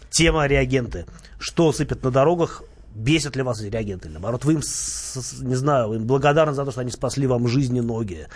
Тема 0.10 0.48
реагенты. 0.48 1.06
Что 1.40 1.72
сыпят 1.72 2.04
на 2.04 2.12
дорогах? 2.12 2.64
Бесят 2.96 3.36
ли 3.36 3.44
вас 3.44 3.62
эти 3.62 3.72
реагенты? 3.72 4.10
Наоборот, 4.10 4.44
вы 4.44 4.54
им, 4.54 4.62
не 5.42 5.56
знаю, 5.56 5.94
им 5.94 6.08
благодарны 6.08 6.56
за 6.56 6.66
то, 6.66 6.72
что 6.72 6.82
они 6.82 6.90
спасли 6.90 7.28
вам 7.28 7.48
жизни, 7.48 7.80
ноги, 7.80 8.28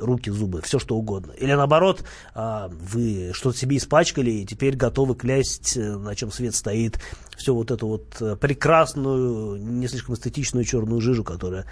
руки, 0.00 0.28
зубы, 0.28 0.60
все 0.60 0.80
что 0.80 0.96
угодно. 0.96 1.30
Или 1.32 1.52
наоборот, 1.52 2.02
а, 2.34 2.68
вы 2.68 3.30
что-то 3.32 3.56
себе 3.56 3.76
испачкали 3.76 4.30
и 4.32 4.44
теперь 4.44 4.74
готовы 4.74 5.14
клясть, 5.14 5.76
э, 5.76 5.96
на 5.96 6.16
чем 6.16 6.32
свет 6.32 6.56
стоит, 6.56 6.98
всю 7.36 7.54
вот 7.54 7.70
эту 7.70 7.86
вот 7.86 8.16
э, 8.20 8.34
прекрасную, 8.34 9.56
не 9.56 9.86
слишком 9.86 10.16
эстетичную 10.16 10.64
черную 10.64 11.00
жижу, 11.00 11.22
которая 11.22 11.64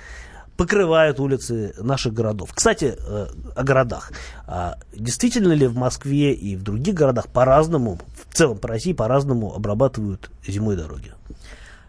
покрывают 0.56 1.20
улицы 1.20 1.74
наших 1.78 2.14
городов. 2.14 2.50
Кстати, 2.54 2.96
э, 2.96 3.26
о 3.54 3.62
городах. 3.62 4.12
А 4.46 4.78
действительно 4.94 5.52
ли 5.52 5.66
в 5.66 5.76
Москве 5.76 6.32
и 6.32 6.56
в 6.56 6.62
других 6.62 6.94
городах 6.94 7.28
по-разному, 7.28 7.98
целом 8.36 8.58
по 8.58 8.68
России 8.68 8.92
по-разному 8.92 9.54
обрабатывают 9.54 10.30
зимой 10.46 10.76
дороги? 10.76 11.12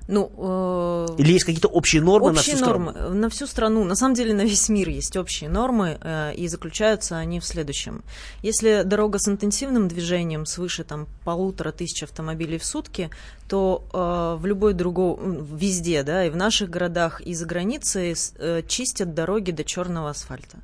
Ну, 0.07 0.31
э, 0.37 1.15
Или 1.17 1.33
есть 1.33 1.43
какие-то 1.43 1.67
общие 1.67 2.01
нормы 2.01 2.29
общие 2.31 2.55
на 2.55 2.61
всю 2.61 2.65
нормы 2.65 2.91
страну? 2.91 3.13
на 3.13 3.29
всю 3.29 3.47
страну. 3.47 3.83
На 3.83 3.95
самом 3.95 4.15
деле 4.15 4.33
на 4.33 4.43
весь 4.43 4.69
мир 4.69 4.87
есть 4.87 5.17
общие 5.17 5.49
нормы, 5.49 5.97
э, 6.01 6.33
и 6.35 6.47
заключаются 6.47 7.17
они 7.17 7.41
в 7.41 7.45
следующем. 7.45 8.03
Если 8.41 8.83
дорога 8.83 9.19
с 9.19 9.27
интенсивным 9.27 9.89
движением 9.89 10.45
свыше 10.45 10.85
там, 10.85 11.07
полутора 11.25 11.73
тысяч 11.73 12.03
автомобилей 12.03 12.57
в 12.57 12.63
сутки, 12.63 13.09
то 13.49 13.83
э, 13.91 14.41
в 14.41 14.45
любой 14.45 14.73
другой, 14.73 15.17
везде, 15.53 16.03
да, 16.03 16.25
и 16.25 16.29
в 16.29 16.37
наших 16.37 16.69
городах, 16.69 17.19
и 17.19 17.33
за 17.33 17.45
границей 17.45 18.15
э, 18.37 18.61
чистят 18.65 19.13
дороги 19.13 19.51
до 19.51 19.65
черного 19.65 20.11
асфальта. 20.11 20.57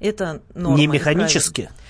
Это 0.00 0.42
норма. 0.54 0.76
Не 0.76 0.88
механически? 0.88 1.62
правильно. 1.62 1.82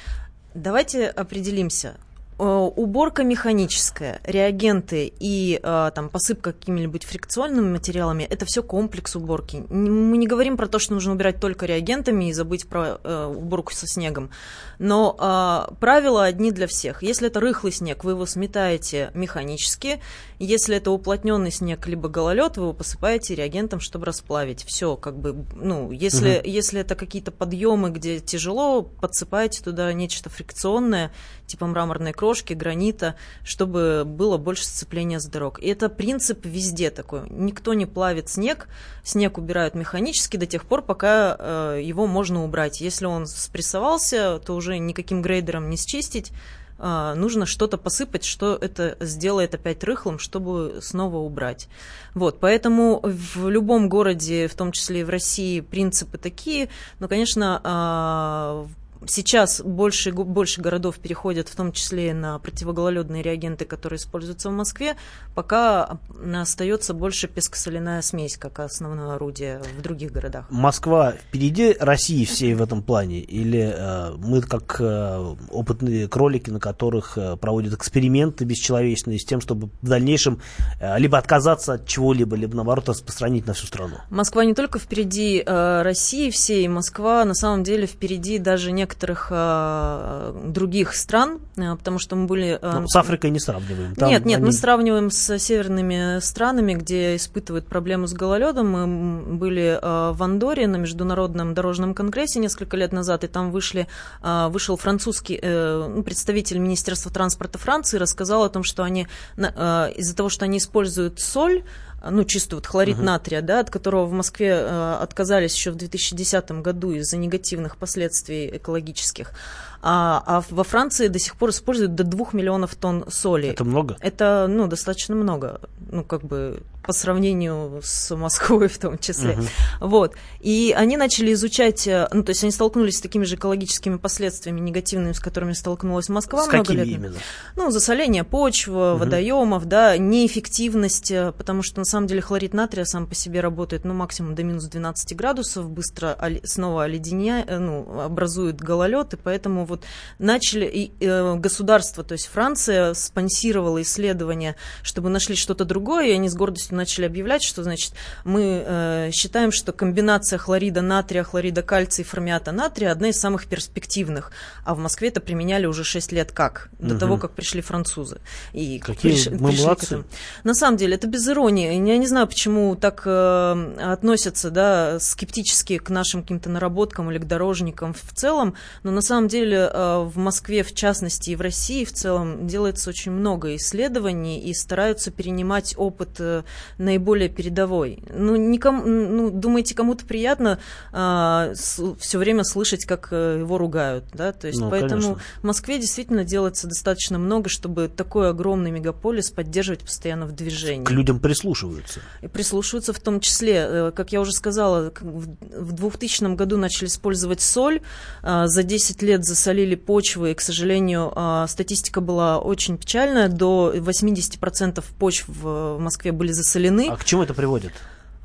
Давайте 0.54 1.06
определимся. 1.08 1.94
Э, 2.40 2.44
уборка 2.44 3.24
механическая, 3.24 4.20
реагенты 4.22 5.12
и 5.18 5.58
э, 5.60 5.90
там, 5.92 6.08
посыпка 6.08 6.52
какими-нибудь 6.52 7.04
фрикционными 7.04 7.68
материалами– 7.68 8.22
это 8.30 8.46
все 8.46 8.62
комплекс 8.62 9.16
уборки. 9.16 9.64
Мы 9.68 10.16
не 10.18 10.28
говорим 10.28 10.56
про 10.56 10.68
то, 10.68 10.78
что 10.78 10.94
нужно 10.94 11.14
убирать 11.14 11.40
только 11.40 11.66
реагентами 11.66 12.28
и 12.28 12.32
забыть 12.32 12.68
про 12.68 13.00
э, 13.02 13.26
уборку 13.26 13.72
со 13.72 13.88
снегом. 13.88 14.30
Но 14.78 15.68
правила 15.80 16.24
одни 16.24 16.52
для 16.52 16.68
всех. 16.68 17.02
Если 17.02 17.26
это 17.26 17.40
рыхлый 17.40 17.72
снег, 17.72 18.04
вы 18.04 18.12
его 18.12 18.26
сметаете 18.26 19.10
механически. 19.14 20.00
Если 20.38 20.76
это 20.76 20.92
уплотненный 20.92 21.50
снег 21.50 21.88
либо 21.88 22.08
гололед, 22.08 22.56
вы 22.56 22.64
его 22.64 22.72
посыпаете 22.72 23.34
реагентом, 23.34 23.80
чтобы 23.80 24.06
расплавить. 24.06 24.64
Все, 24.64 24.94
как 24.96 25.18
бы, 25.18 25.44
ну, 25.56 25.90
если, 25.90 26.38
угу. 26.38 26.48
если 26.48 26.80
это 26.80 26.94
какие-то 26.94 27.32
подъемы, 27.32 27.90
где 27.90 28.20
тяжело, 28.20 28.82
подсыпаете 28.82 29.64
туда 29.64 29.92
нечто 29.92 30.30
фрикционное, 30.30 31.10
типа 31.46 31.66
мраморной 31.66 32.12
крошки, 32.28 32.52
гранита, 32.52 33.14
чтобы 33.42 34.02
было 34.04 34.36
больше 34.36 34.66
сцепления 34.66 35.18
с 35.18 35.24
дорог. 35.24 35.58
И 35.60 35.66
это 35.66 35.88
принцип 35.88 36.44
везде 36.44 36.90
такой. 36.90 37.22
Никто 37.30 37.72
не 37.72 37.86
плавит 37.86 38.28
снег, 38.28 38.68
снег 39.02 39.38
убирают 39.38 39.74
механически 39.74 40.36
до 40.36 40.44
тех 40.44 40.66
пор, 40.66 40.82
пока 40.82 41.34
э, 41.38 41.80
его 41.82 42.06
можно 42.06 42.44
убрать. 42.44 42.82
Если 42.82 43.06
он 43.06 43.26
спрессовался, 43.26 44.40
то 44.44 44.54
уже 44.54 44.76
никаким 44.76 45.22
грейдером 45.22 45.70
не 45.70 45.78
счистить, 45.78 46.32
Uh, 46.80 47.14
нужно 47.14 47.44
что-то 47.44 47.76
посыпать, 47.76 48.22
что 48.22 48.54
это 48.54 48.96
сделает 49.00 49.52
опять 49.52 49.82
рыхлым, 49.82 50.20
чтобы 50.20 50.78
снова 50.80 51.16
убрать. 51.16 51.68
Вот, 52.14 52.38
поэтому 52.38 53.00
в 53.02 53.48
любом 53.48 53.88
городе, 53.88 54.46
в 54.46 54.54
том 54.54 54.70
числе 54.70 55.00
и 55.00 55.02
в 55.02 55.08
России, 55.08 55.58
принципы 55.58 56.18
такие. 56.18 56.68
Но, 57.00 57.08
конечно, 57.08 57.60
uh, 57.64 58.68
Сейчас 59.06 59.60
больше, 59.60 60.12
больше 60.12 60.60
городов 60.60 60.98
переходят, 60.98 61.48
в 61.48 61.56
том 61.56 61.72
числе 61.72 62.14
на 62.14 62.38
противогололедные 62.38 63.22
реагенты, 63.22 63.64
которые 63.64 63.98
используются 63.98 64.50
в 64.50 64.52
Москве. 64.52 64.96
Пока 65.34 65.98
остается 66.34 66.94
больше 66.94 67.28
пескосоляная 67.28 68.02
смесь, 68.02 68.36
как 68.36 68.58
основное 68.60 69.14
орудие 69.14 69.62
в 69.78 69.82
других 69.82 70.12
городах. 70.12 70.46
Москва 70.50 71.12
впереди 71.12 71.76
России 71.78 72.24
всей 72.24 72.54
в 72.54 72.62
этом 72.62 72.82
плане? 72.82 73.20
Или 73.20 73.72
э, 73.74 74.16
мы 74.16 74.42
как 74.42 74.80
э, 74.80 75.34
опытные 75.50 76.08
кролики, 76.08 76.50
на 76.50 76.60
которых 76.60 77.16
э, 77.16 77.36
проводят 77.36 77.74
эксперименты 77.74 78.44
бесчеловечные 78.44 79.18
с 79.18 79.24
тем, 79.24 79.40
чтобы 79.40 79.70
в 79.80 79.88
дальнейшем 79.88 80.40
э, 80.80 80.98
либо 80.98 81.18
отказаться 81.18 81.74
от 81.74 81.86
чего-либо, 81.86 82.36
либо 82.36 82.56
наоборот 82.56 82.88
распространить 82.88 83.46
на 83.46 83.52
всю 83.52 83.66
страну? 83.66 83.96
Москва 84.10 84.44
не 84.44 84.54
только 84.54 84.78
впереди 84.78 85.42
э, 85.44 85.82
России 85.82 86.30
всей, 86.30 86.66
Москва 86.68 87.24
на 87.24 87.34
самом 87.34 87.62
деле 87.62 87.86
впереди 87.86 88.38
даже 88.38 88.72
не 88.72 88.87
некоторых 88.88 89.28
э, 89.30 90.32
других 90.46 90.94
стран, 90.94 91.40
э, 91.56 91.76
потому 91.76 91.98
что 91.98 92.16
мы 92.16 92.26
были... 92.26 92.58
Э, 92.60 92.80
ну, 92.80 92.88
с 92.88 92.96
Африкой 92.96 93.30
не 93.30 93.38
сравниваем. 93.38 93.94
Там 93.94 94.08
нет, 94.08 94.24
нет, 94.24 94.38
они... 94.38 94.46
мы 94.46 94.52
сравниваем 94.52 95.10
с 95.10 95.38
северными 95.38 96.20
странами, 96.20 96.72
где 96.72 97.16
испытывают 97.16 97.66
проблему 97.66 98.06
с 98.06 98.14
гололедом. 98.14 98.70
Мы 98.70 99.36
были 99.36 99.78
в 99.82 100.22
Андоре 100.22 100.66
на 100.66 100.76
Международном 100.76 101.54
дорожном 101.54 101.94
конгрессе 101.94 102.40
несколько 102.40 102.76
лет 102.76 102.92
назад, 102.92 103.24
и 103.24 103.26
там 103.26 103.50
вышли, 103.50 103.86
вышел 104.22 104.76
французский 104.76 105.38
э, 105.40 106.02
представитель 106.04 106.58
Министерства 106.58 107.12
транспорта 107.12 107.58
Франции, 107.58 107.98
рассказал 107.98 108.44
о 108.44 108.48
том, 108.48 108.62
что 108.62 108.82
они 108.82 109.06
из-за 109.36 110.16
того, 110.16 110.28
что 110.28 110.44
они 110.44 110.58
используют 110.58 111.20
соль, 111.20 111.62
ну, 112.02 112.24
чистый 112.24 112.54
вот 112.54 112.66
хлорид 112.66 112.98
uh-huh. 112.98 113.02
натрия, 113.02 113.42
да, 113.42 113.60
от 113.60 113.70
которого 113.70 114.06
в 114.06 114.12
Москве 114.12 114.50
э, 114.50 114.96
отказались 115.00 115.54
еще 115.54 115.70
в 115.70 115.76
2010 115.76 116.50
году 116.62 116.92
из-за 116.92 117.16
негативных 117.16 117.76
последствий 117.76 118.56
экологических. 118.56 119.32
А, 119.80 120.22
а 120.26 120.42
во 120.50 120.64
Франции 120.64 121.08
до 121.08 121.18
сих 121.18 121.36
пор 121.36 121.50
используют 121.50 121.94
до 121.94 122.04
2 122.04 122.28
миллионов 122.32 122.74
тонн 122.74 123.04
соли. 123.08 123.48
Это 123.48 123.64
много? 123.64 123.96
Это, 124.00 124.46
ну, 124.48 124.66
достаточно 124.66 125.14
много. 125.14 125.60
Ну, 125.90 126.04
как 126.04 126.24
бы 126.24 126.62
по 126.88 126.94
сравнению 126.94 127.82
с 127.84 128.16
Москвой 128.16 128.68
в 128.68 128.78
том 128.78 128.98
числе. 128.98 129.32
Uh-huh. 129.32 129.48
Вот. 129.80 130.14
И 130.40 130.74
они 130.74 130.96
начали 130.96 131.34
изучать, 131.34 131.86
э, 131.86 132.08
ну, 132.12 132.22
то 132.22 132.30
есть 132.30 132.42
они 132.42 132.50
столкнулись 132.50 132.96
с 132.96 133.00
такими 133.02 133.24
же 133.24 133.34
экологическими 133.34 133.98
последствиями 133.98 134.60
негативными, 134.60 135.12
с 135.12 135.20
которыми 135.20 135.52
столкнулась 135.52 136.08
Москва 136.08 136.44
с 136.44 136.48
много 136.50 136.72
лет. 136.72 136.86
именно? 136.86 137.16
Ну, 137.56 137.70
засоление 137.70 138.24
почв, 138.24 138.68
uh-huh. 138.68 138.96
водоемов, 138.96 139.66
да, 139.66 139.98
неэффективность, 139.98 141.10
э, 141.10 141.32
потому 141.36 141.62
что 141.62 141.80
на 141.80 141.84
самом 141.84 142.06
деле 142.06 142.22
хлорид 142.22 142.54
натрия 142.54 142.86
сам 142.86 143.06
по 143.06 143.14
себе 143.14 143.42
работает, 143.42 143.84
ну, 143.84 143.92
максимум 143.92 144.34
до 144.34 144.42
минус 144.42 144.64
12 144.64 145.14
градусов, 145.14 145.68
быстро 145.68 146.16
снова 146.44 146.84
оледеняет, 146.84 147.50
э, 147.50 147.58
ну, 147.58 148.00
образует 148.00 148.62
гололед, 148.62 149.12
и 149.12 149.16
поэтому 149.18 149.66
вот 149.68 149.84
начали 150.18 150.90
э, 151.00 151.34
государство, 151.36 152.02
то 152.02 152.12
есть 152.12 152.26
Франция 152.26 152.94
спонсировала 152.94 153.80
исследования, 153.82 154.56
чтобы 154.82 155.08
нашли 155.08 155.36
что-то 155.36 155.64
другое, 155.64 156.08
и 156.08 156.12
они 156.12 156.28
с 156.28 156.34
гордостью 156.34 156.76
начали 156.76 157.06
объявлять, 157.06 157.42
что, 157.42 157.62
значит, 157.62 157.92
мы 158.24 158.64
э, 158.66 159.10
считаем, 159.12 159.52
что 159.52 159.72
комбинация 159.72 160.38
хлорида 160.38 160.82
натрия, 160.82 161.22
хлорида 161.22 161.62
кальция 161.62 162.04
и 162.04 162.06
формиата 162.06 162.52
натрия 162.52 162.90
одна 162.90 163.10
из 163.10 163.20
самых 163.20 163.46
перспективных. 163.46 164.32
А 164.64 164.74
в 164.74 164.78
Москве 164.78 165.08
это 165.08 165.20
применяли 165.20 165.66
уже 165.66 165.84
6 165.84 166.12
лет 166.12 166.32
как? 166.32 166.68
До 166.78 166.94
угу. 166.94 167.00
того, 167.00 167.16
как 167.18 167.32
пришли 167.32 167.60
французы. 167.60 168.20
И 168.52 168.78
Какие 168.78 169.12
приш, 169.12 169.26
мы 169.26 169.48
пришли 169.48 169.64
молодцы. 169.64 169.86
к 169.86 169.88
этому. 169.88 170.04
На 170.44 170.54
самом 170.54 170.76
деле, 170.76 170.94
это 170.94 171.06
без 171.06 171.28
иронии. 171.28 171.66
Я 171.66 171.98
не 171.98 172.06
знаю, 172.06 172.26
почему 172.26 172.74
так 172.76 173.02
э, 173.04 173.74
относятся 173.80 174.50
да, 174.50 174.98
скептически 175.00 175.78
к 175.78 175.90
нашим 175.90 176.22
каким-то 176.22 176.50
наработкам 176.50 177.10
или 177.10 177.18
к 177.18 177.24
дорожникам 177.24 177.94
в 177.94 178.14
целом, 178.14 178.54
но 178.82 178.90
на 178.90 179.02
самом 179.02 179.28
деле 179.28 179.57
э, 179.58 180.02
в 180.04 180.16
Москве, 180.16 180.62
в 180.62 180.74
частности, 180.74 181.30
и 181.30 181.36
в 181.36 181.40
России 181.40 181.84
в 181.84 181.92
целом 181.92 182.46
делается 182.46 182.90
очень 182.90 183.12
много 183.12 183.56
исследований 183.56 184.40
и 184.40 184.54
стараются 184.54 185.10
перенимать 185.10 185.74
опыт 185.76 186.16
э, 186.18 186.42
наиболее 186.78 187.28
передовой. 187.28 188.02
Ну, 188.12 188.36
никому, 188.36 188.86
ну 188.86 189.30
думаете, 189.30 189.74
кому-то 189.74 190.04
приятно 190.04 190.58
э, 190.92 191.54
все 191.54 192.18
время 192.18 192.44
слышать, 192.44 192.84
как 192.84 193.12
его 193.12 193.58
ругают, 193.58 194.04
да? 194.12 194.32
То 194.32 194.46
есть, 194.46 194.60
ну, 194.60 194.70
поэтому 194.70 195.02
конечно. 195.02 195.22
в 195.40 195.44
Москве 195.44 195.78
действительно 195.78 196.24
делается 196.24 196.66
достаточно 196.66 197.18
много, 197.18 197.48
чтобы 197.48 197.88
такой 197.88 198.30
огромный 198.30 198.70
мегаполис 198.70 199.30
поддерживать 199.30 199.80
постоянно 199.80 200.26
в 200.26 200.32
движении. 200.32 200.84
К 200.84 200.90
людям 200.90 201.20
прислушиваются. 201.20 202.00
И 202.22 202.28
прислушиваются 202.28 202.92
в 202.92 203.00
том 203.00 203.20
числе, 203.20 203.92
как 203.94 204.12
я 204.12 204.20
уже 204.20 204.32
сказала, 204.32 204.92
в 205.00 205.72
2000 205.72 206.34
году 206.34 206.56
начали 206.56 206.86
использовать 206.88 207.40
соль, 207.40 207.80
за 208.22 208.62
10 208.62 209.02
лет 209.02 209.24
засолили 209.48 209.76
почвы, 209.76 210.32
и, 210.32 210.34
к 210.34 210.42
сожалению, 210.42 211.10
э, 211.16 211.46
статистика 211.48 212.02
была 212.02 212.38
очень 212.38 212.76
печальная, 212.76 213.28
до 213.28 213.72
80% 213.74 214.84
почв 214.98 215.24
в 215.26 215.78
Москве 215.78 216.12
были 216.12 216.32
засолены. 216.32 216.88
А 216.90 216.96
к 216.96 217.04
чему 217.04 217.22
это 217.22 217.32
приводит? 217.32 217.72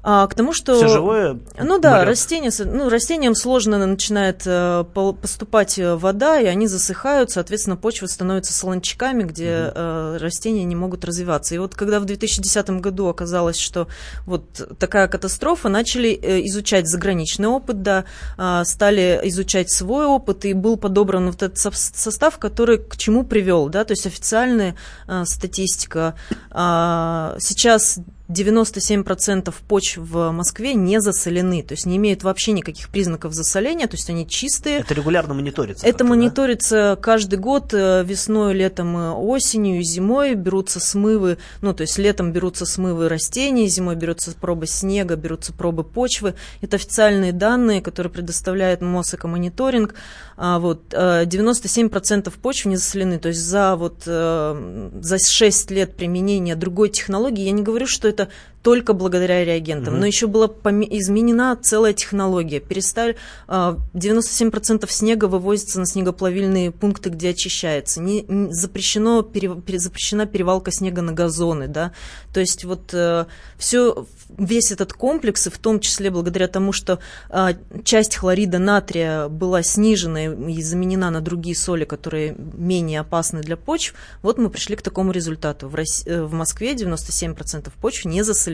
А, 0.05 0.27
к 0.27 0.35
тому, 0.35 0.51
что... 0.51 0.75
Все 0.75 0.89
живое? 0.89 1.39
Ну 1.57 1.79
да, 1.79 2.03
растения, 2.03 2.51
ну, 2.65 2.89
растениям 2.89 3.35
сложно 3.35 3.77
начинает 3.85 4.41
э, 4.45 4.83
поступать 4.93 5.79
э, 5.79 5.95
вода, 5.95 6.41
и 6.41 6.45
они 6.45 6.67
засыхают, 6.67 7.31
соответственно, 7.31 7.77
почва 7.77 8.07
становится 8.07 8.51
солончаками, 8.51 9.23
где 9.23 9.67
угу. 9.67 9.71
э, 9.75 10.17
растения 10.19 10.65
не 10.65 10.75
могут 10.75 11.05
развиваться. 11.05 11.55
И 11.55 11.57
вот 11.57 11.75
когда 11.75 12.01
в 12.01 12.05
2010 12.05 12.81
году 12.81 13.07
оказалось, 13.07 13.57
что 13.57 13.87
вот 14.25 14.75
такая 14.77 15.07
катастрофа, 15.07 15.69
начали 15.69 16.09
э, 16.09 16.45
изучать 16.47 16.89
заграничный 16.89 17.47
опыт, 17.47 17.81
да, 17.81 18.03
э, 18.37 18.63
стали 18.65 19.21
изучать 19.23 19.71
свой 19.71 20.05
опыт, 20.05 20.43
и 20.43 20.51
был 20.51 20.75
подобран 20.75 21.27
вот 21.27 21.41
этот 21.41 21.57
состав, 21.57 22.39
который 22.39 22.77
к 22.77 22.97
чему 22.97 23.23
привел, 23.23 23.69
да, 23.69 23.85
то 23.85 23.93
есть 23.93 24.05
официальная 24.05 24.75
э, 25.07 25.23
статистика. 25.25 26.15
Э, 26.51 27.37
сейчас 27.39 27.99
97% 28.33 29.53
почв 29.67 29.97
в 29.97 30.31
Москве 30.31 30.73
не 30.73 30.99
засолены, 30.99 31.63
то 31.63 31.73
есть 31.73 31.85
не 31.85 31.97
имеют 31.97 32.23
вообще 32.23 32.51
никаких 32.51 32.89
признаков 32.89 33.33
засоления, 33.33 33.87
то 33.87 33.95
есть 33.95 34.09
они 34.09 34.27
чистые. 34.27 34.79
Это 34.79 34.93
регулярно 34.93 35.33
мониторится? 35.33 35.85
Это 35.85 36.03
мониторится 36.03 36.75
да? 36.75 36.95
каждый 36.95 37.39
год, 37.39 37.73
э, 37.73 38.03
весной, 38.03 38.53
летом, 38.53 38.97
э, 38.97 39.11
осенью, 39.11 39.83
зимой 39.83 40.33
берутся 40.35 40.79
смывы, 40.79 41.37
ну 41.61 41.73
то 41.73 41.81
есть 41.81 41.97
летом 41.97 42.31
берутся 42.31 42.65
смывы 42.65 43.07
растений, 43.07 43.67
зимой 43.67 43.95
берутся 43.95 44.31
пробы 44.31 44.67
снега, 44.67 45.15
берутся 45.15 45.53
пробы 45.53 45.83
почвы. 45.83 46.33
Это 46.61 46.77
официальные 46.77 47.31
данные, 47.31 47.81
которые 47.81 48.11
предоставляет 48.11 48.81
Мосэкомониторинг. 48.81 49.93
А, 50.35 50.57
вот, 50.59 50.93
97% 50.93 52.27
э, 52.27 52.31
почв 52.41 52.65
не 52.65 52.75
засолены, 52.75 53.19
то 53.19 53.27
есть 53.29 53.41
за, 53.41 53.75
вот, 53.75 54.03
за 54.03 55.17
6 55.19 55.71
лет 55.71 55.95
применения 55.95 56.55
другой 56.55 56.89
технологии, 56.89 57.43
я 57.43 57.51
не 57.51 57.61
говорю, 57.61 57.85
что 57.85 58.07
это 58.07 58.22
的 58.25 58.31
только 58.63 58.93
благодаря 58.93 59.43
реагентам. 59.43 59.95
Mm-hmm. 59.95 59.99
Но 59.99 60.05
еще 60.05 60.27
была 60.27 60.47
изменена 60.47 61.55
целая 61.61 61.91
технология. 61.91 62.61
Перестали 62.61 63.17
97% 63.47 64.83
а, 64.83 64.87
снега 64.87 65.25
вывозится 65.25 65.79
на 65.81 65.85
снегоплавильные 65.85 66.71
пункты, 66.71 67.09
где 67.09 67.31
очищается. 67.31 68.01
Не, 68.01 68.23
не 68.23 68.53
запрещено 68.53 69.21
пере, 69.21 69.53
пере, 69.55 69.79
запрещена 69.79 70.25
перевалка 70.25 70.71
снега 70.71 71.01
на 71.01 71.11
газоны, 71.11 71.67
да. 71.67 71.91
То 72.33 72.39
есть 72.39 72.63
вот 72.63 72.93
э, 72.93 73.25
все 73.57 74.07
весь 74.37 74.71
этот 74.71 74.93
комплекс, 74.93 75.45
и 75.45 75.49
в 75.49 75.57
том 75.57 75.81
числе 75.81 76.09
благодаря 76.09 76.47
тому, 76.47 76.71
что 76.71 76.99
э, 77.29 77.55
часть 77.83 78.15
хлорида 78.15 78.59
натрия 78.59 79.27
была 79.27 79.61
снижена 79.61 80.23
и 80.23 80.61
заменена 80.61 81.11
на 81.11 81.19
другие 81.19 81.55
соли, 81.57 81.83
которые 81.83 82.33
менее 82.37 83.01
опасны 83.01 83.41
для 83.41 83.57
почв, 83.57 83.93
вот 84.21 84.37
мы 84.37 84.49
пришли 84.49 84.77
к 84.77 84.81
такому 84.81 85.11
результату. 85.11 85.67
В, 85.67 85.75
России, 85.75 86.09
э, 86.09 86.23
в 86.23 86.31
Москве 86.31 86.73
97% 86.75 87.69
почв 87.81 88.05
не 88.05 88.23
засыпали 88.23 88.52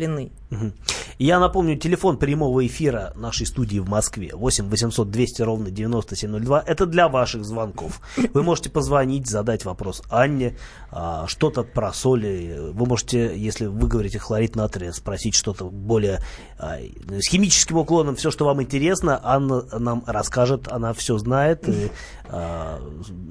Угу. 0.52 0.72
Я 1.20 1.40
напомню, 1.40 1.78
телефон 1.78 2.18
прямого 2.18 2.66
эфира 2.66 3.14
нашей 3.16 3.46
студии 3.46 3.80
в 3.80 3.88
Москве 3.88 4.32
8 4.34 4.70
800 4.70 5.12
200 5.12 5.42
ровно 5.44 5.70
9702. 5.70 6.64
Это 6.66 6.86
для 6.86 7.08
ваших 7.08 7.46
звонков. 7.46 8.02
Вы 8.34 8.42
можете 8.42 8.70
позвонить, 8.70 9.28
задать 9.28 9.66
вопрос 9.66 10.02
Анне, 10.10 10.56
а, 10.92 11.28
что-то 11.28 11.64
про 11.64 11.94
соли. 11.94 12.72
Вы 12.72 12.86
можете, 12.86 13.38
если 13.38 13.68
вы 13.68 13.88
говорите 13.88 14.18
хлорид 14.18 14.56
натрия, 14.56 14.92
спросить 14.92 15.36
что-то 15.36 15.66
более 15.66 16.20
а, 16.58 16.78
с 17.10 17.28
химическим 17.28 17.78
уклоном, 17.78 18.16
все, 18.16 18.32
что 18.32 18.46
вам 18.46 18.62
интересно. 18.62 19.20
Анна 19.24 19.64
нам 19.78 20.04
расскажет, 20.08 20.68
она 20.72 20.94
все 20.94 21.18
знает 21.18 21.68
и 21.68 21.92
а, 22.32 22.80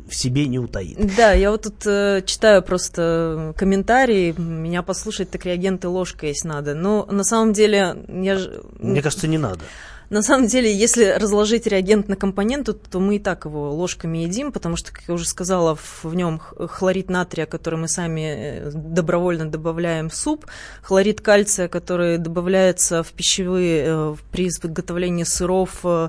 в 0.09 0.15
себе 0.15 0.47
не 0.47 0.59
утаит. 0.59 0.99
Да, 1.17 1.33
я 1.33 1.51
вот 1.51 1.63
тут 1.63 1.87
э, 1.87 2.23
читаю 2.27 2.63
просто 2.63 3.55
комментарии, 3.57 4.35
меня 4.37 4.83
послушать 4.83 5.31
так 5.31 5.45
реагенты 5.47 5.89
ложкой 5.89 6.31
есть 6.31 6.45
надо. 6.45 6.58
Но 6.75 7.07
на 7.11 7.25
самом 7.25 7.53
деле 7.53 8.05
я 8.09 8.39
Мне 8.79 9.03
кажется, 9.03 9.29
не 9.29 9.39
надо. 9.39 9.61
На 10.11 10.23
самом 10.23 10.47
деле, 10.47 10.75
если 10.75 11.05
разложить 11.05 11.67
реагент 11.67 12.09
на 12.09 12.17
компоненты, 12.17 12.73
то 12.73 12.99
мы 12.99 13.17
и 13.17 13.19
так 13.19 13.45
его 13.45 13.71
ложками 13.75 14.19
едим, 14.19 14.53
потому 14.53 14.77
что, 14.77 14.91
как 14.91 15.03
я 15.07 15.13
уже 15.13 15.27
сказала, 15.27 15.77
в, 15.77 16.15
нем 16.15 16.39
хлорид 16.39 17.11
натрия, 17.11 17.45
который 17.45 17.79
мы 17.79 17.89
сами 17.89 18.21
э, 18.21 18.71
добровольно 18.73 19.51
добавляем 19.51 20.09
в 20.09 20.15
суп, 20.15 20.47
хлорид 20.83 21.21
кальция, 21.21 21.69
который 21.69 22.17
добавляется 22.17 23.03
в 23.03 23.13
пищевые 23.13 23.85
э, 23.87 24.17
при 24.33 24.49
изготовлении 24.49 25.25
сыров, 25.25 25.81
э, 25.85 26.09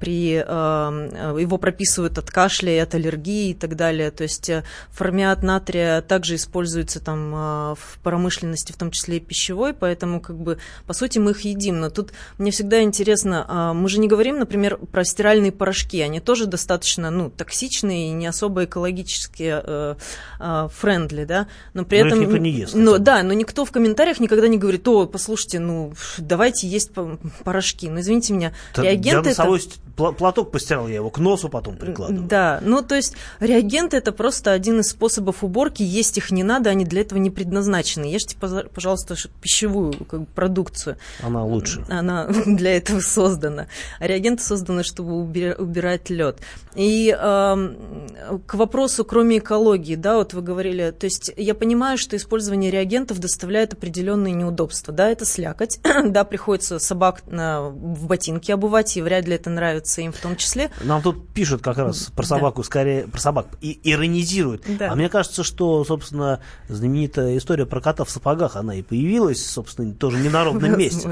при, 0.00 0.36
его 0.36 1.58
прописывают 1.58 2.16
от 2.16 2.30
кашля, 2.30 2.82
от 2.82 2.94
аллергии 2.94 3.50
и 3.50 3.54
так 3.54 3.76
далее. 3.76 4.10
То 4.10 4.22
есть 4.22 4.50
формиат 4.90 5.42
натрия 5.42 6.00
также 6.00 6.36
используется 6.36 7.00
там 7.00 7.32
в 7.74 7.98
промышленности, 8.02 8.72
в 8.72 8.76
том 8.76 8.90
числе 8.90 9.18
и 9.18 9.20
пищевой, 9.20 9.74
поэтому 9.74 10.20
как 10.20 10.36
бы 10.36 10.58
по 10.86 10.94
сути 10.94 11.18
мы 11.18 11.32
их 11.32 11.40
едим. 11.40 11.80
Но 11.80 11.90
тут 11.90 12.12
мне 12.38 12.50
всегда 12.50 12.82
интересно 12.82 13.25
интересно, 13.26 13.44
а, 13.48 13.74
мы 13.74 13.88
же 13.88 13.98
не 13.98 14.08
говорим, 14.08 14.38
например, 14.38 14.78
про 14.78 15.04
стиральные 15.04 15.52
порошки. 15.52 16.00
Они 16.00 16.20
тоже 16.20 16.46
достаточно 16.46 17.10
ну, 17.10 17.30
токсичные 17.30 18.10
и 18.10 18.12
не 18.12 18.26
особо 18.26 18.64
экологически 18.64 19.60
э, 19.62 19.94
э, 20.40 20.68
френдли, 20.72 21.24
да. 21.24 21.46
Но 21.74 21.84
при 21.84 22.00
но 22.00 22.08
этом... 22.08 22.20
никто 22.20 22.36
не 22.36 22.50
ест. 22.50 22.74
Но, 22.74 22.98
да, 22.98 23.22
но 23.22 23.32
никто 23.32 23.64
в 23.64 23.70
комментариях 23.70 24.20
никогда 24.20 24.48
не 24.48 24.58
говорит, 24.58 24.86
о, 24.88 25.06
послушайте, 25.06 25.58
ну, 25.58 25.92
давайте 26.18 26.68
есть 26.68 26.90
порошки. 27.44 27.88
Ну, 27.88 28.00
извините 28.00 28.32
меня, 28.32 28.52
да, 28.74 28.82
реагенты... 28.82 29.30
Я 29.30 29.36
носовой 29.36 29.60
это... 29.60 30.12
платок 30.12 30.50
постирал, 30.50 30.88
я 30.88 30.96
его 30.96 31.10
к 31.10 31.18
носу 31.18 31.48
потом 31.48 31.76
прикладываю. 31.76 32.26
Да, 32.26 32.60
ну, 32.62 32.82
то 32.82 32.94
есть 32.94 33.14
реагенты 33.40 33.96
это 33.96 34.12
просто 34.12 34.52
один 34.52 34.80
из 34.80 34.88
способов 34.90 35.42
уборки. 35.42 35.82
Есть 35.82 36.18
их 36.18 36.30
не 36.30 36.42
надо, 36.42 36.70
они 36.70 36.84
для 36.84 37.00
этого 37.02 37.18
не 37.18 37.30
предназначены. 37.30 38.04
Ешьте, 38.04 38.36
пожалуйста, 38.38 39.16
пищевую 39.40 39.92
как 40.04 40.20
бы, 40.20 40.26
продукцию. 40.26 40.96
Она 41.22 41.44
лучше. 41.44 41.84
Она 41.88 42.26
для 42.46 42.76
этого 42.76 43.00
создана. 43.16 43.66
А 43.98 44.06
реагенты 44.06 44.42
созданы, 44.42 44.82
чтобы 44.82 45.14
убирать 45.16 46.10
лед. 46.10 46.38
И 46.74 47.16
э, 47.18 47.74
к 48.46 48.54
вопросу, 48.54 49.04
кроме 49.06 49.38
экологии, 49.38 49.94
да, 49.94 50.16
вот 50.16 50.34
вы 50.34 50.42
говорили, 50.42 50.90
то 50.90 51.06
есть 51.06 51.32
я 51.36 51.54
понимаю, 51.54 51.96
что 51.96 52.14
использование 52.16 52.70
реагентов 52.70 53.18
доставляет 53.18 53.72
определенные 53.72 54.34
неудобства. 54.34 54.92
Да, 54.92 55.08
это 55.08 55.24
слякоть, 55.24 55.80
да, 56.04 56.24
приходится 56.24 56.78
собак 56.78 57.22
на, 57.26 57.62
в 57.62 58.06
ботинки 58.06 58.52
обувать, 58.52 58.94
и 58.98 59.02
вряд 59.02 59.26
ли 59.26 59.34
это 59.34 59.48
нравится 59.48 60.02
им 60.02 60.12
в 60.12 60.18
том 60.18 60.36
числе. 60.36 60.70
Нам 60.84 61.00
тут 61.00 61.32
пишут 61.32 61.62
как 61.62 61.78
раз 61.78 62.10
про 62.14 62.24
собаку, 62.24 62.60
да. 62.60 62.66
скорее 62.66 63.08
про 63.08 63.18
собак, 63.18 63.46
и 63.62 63.80
иронизируют. 63.82 64.64
Да. 64.78 64.92
А 64.92 64.94
мне 64.94 65.08
кажется, 65.08 65.42
что, 65.42 65.82
собственно, 65.84 66.40
знаменитая 66.68 67.38
история 67.38 67.64
про 67.64 67.80
кота 67.80 68.04
в 68.04 68.10
сапогах, 68.10 68.56
она 68.56 68.74
и 68.74 68.82
появилась, 68.82 69.42
собственно, 69.44 69.94
тоже 69.94 70.18
не 70.18 70.28
на 70.28 70.44
ровном 70.44 70.78
месте. 70.78 71.10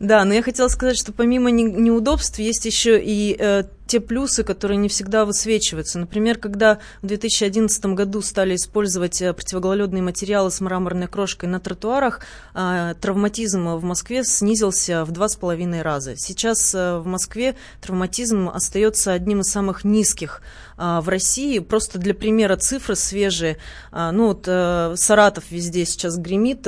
Да, 0.00 0.24
но 0.24 0.32
я 0.32 0.42
хотела 0.42 0.68
сказать, 0.68 0.96
что 0.96 1.12
помимо 1.12 1.25
неудобств 1.34 2.38
есть 2.38 2.64
еще 2.64 3.00
и 3.02 3.36
э, 3.38 3.64
те 3.86 4.00
плюсы, 4.00 4.42
которые 4.42 4.78
не 4.78 4.88
всегда 4.88 5.24
высвечиваются. 5.24 5.98
Например, 5.98 6.38
когда 6.38 6.78
в 7.02 7.06
2011 7.06 7.86
году 7.86 8.20
стали 8.20 8.56
использовать 8.56 9.22
э, 9.22 9.32
противогололедные 9.32 10.02
материалы 10.02 10.50
с 10.50 10.60
мраморной 10.60 11.06
крошкой 11.06 11.48
на 11.48 11.60
тротуарах, 11.60 12.20
э, 12.54 12.94
травматизм 13.00 13.76
в 13.76 13.84
Москве 13.84 14.24
снизился 14.24 15.04
в 15.04 15.12
два 15.12 15.28
с 15.28 15.36
половиной 15.36 15.82
раза. 15.82 16.16
Сейчас 16.16 16.74
э, 16.74 16.98
в 16.98 17.06
Москве 17.06 17.54
травматизм 17.80 18.48
остается 18.48 19.12
одним 19.12 19.40
из 19.40 19.50
самых 19.50 19.84
низких 19.84 20.42
в 20.76 21.08
России. 21.08 21.58
Просто 21.58 21.98
для 21.98 22.12
примера 22.12 22.56
цифры 22.56 22.96
свежие. 22.96 23.56
Ну 23.92 24.26
вот 24.26 24.44
Саратов 24.44 25.44
везде 25.50 25.86
сейчас 25.86 26.18
гремит, 26.18 26.66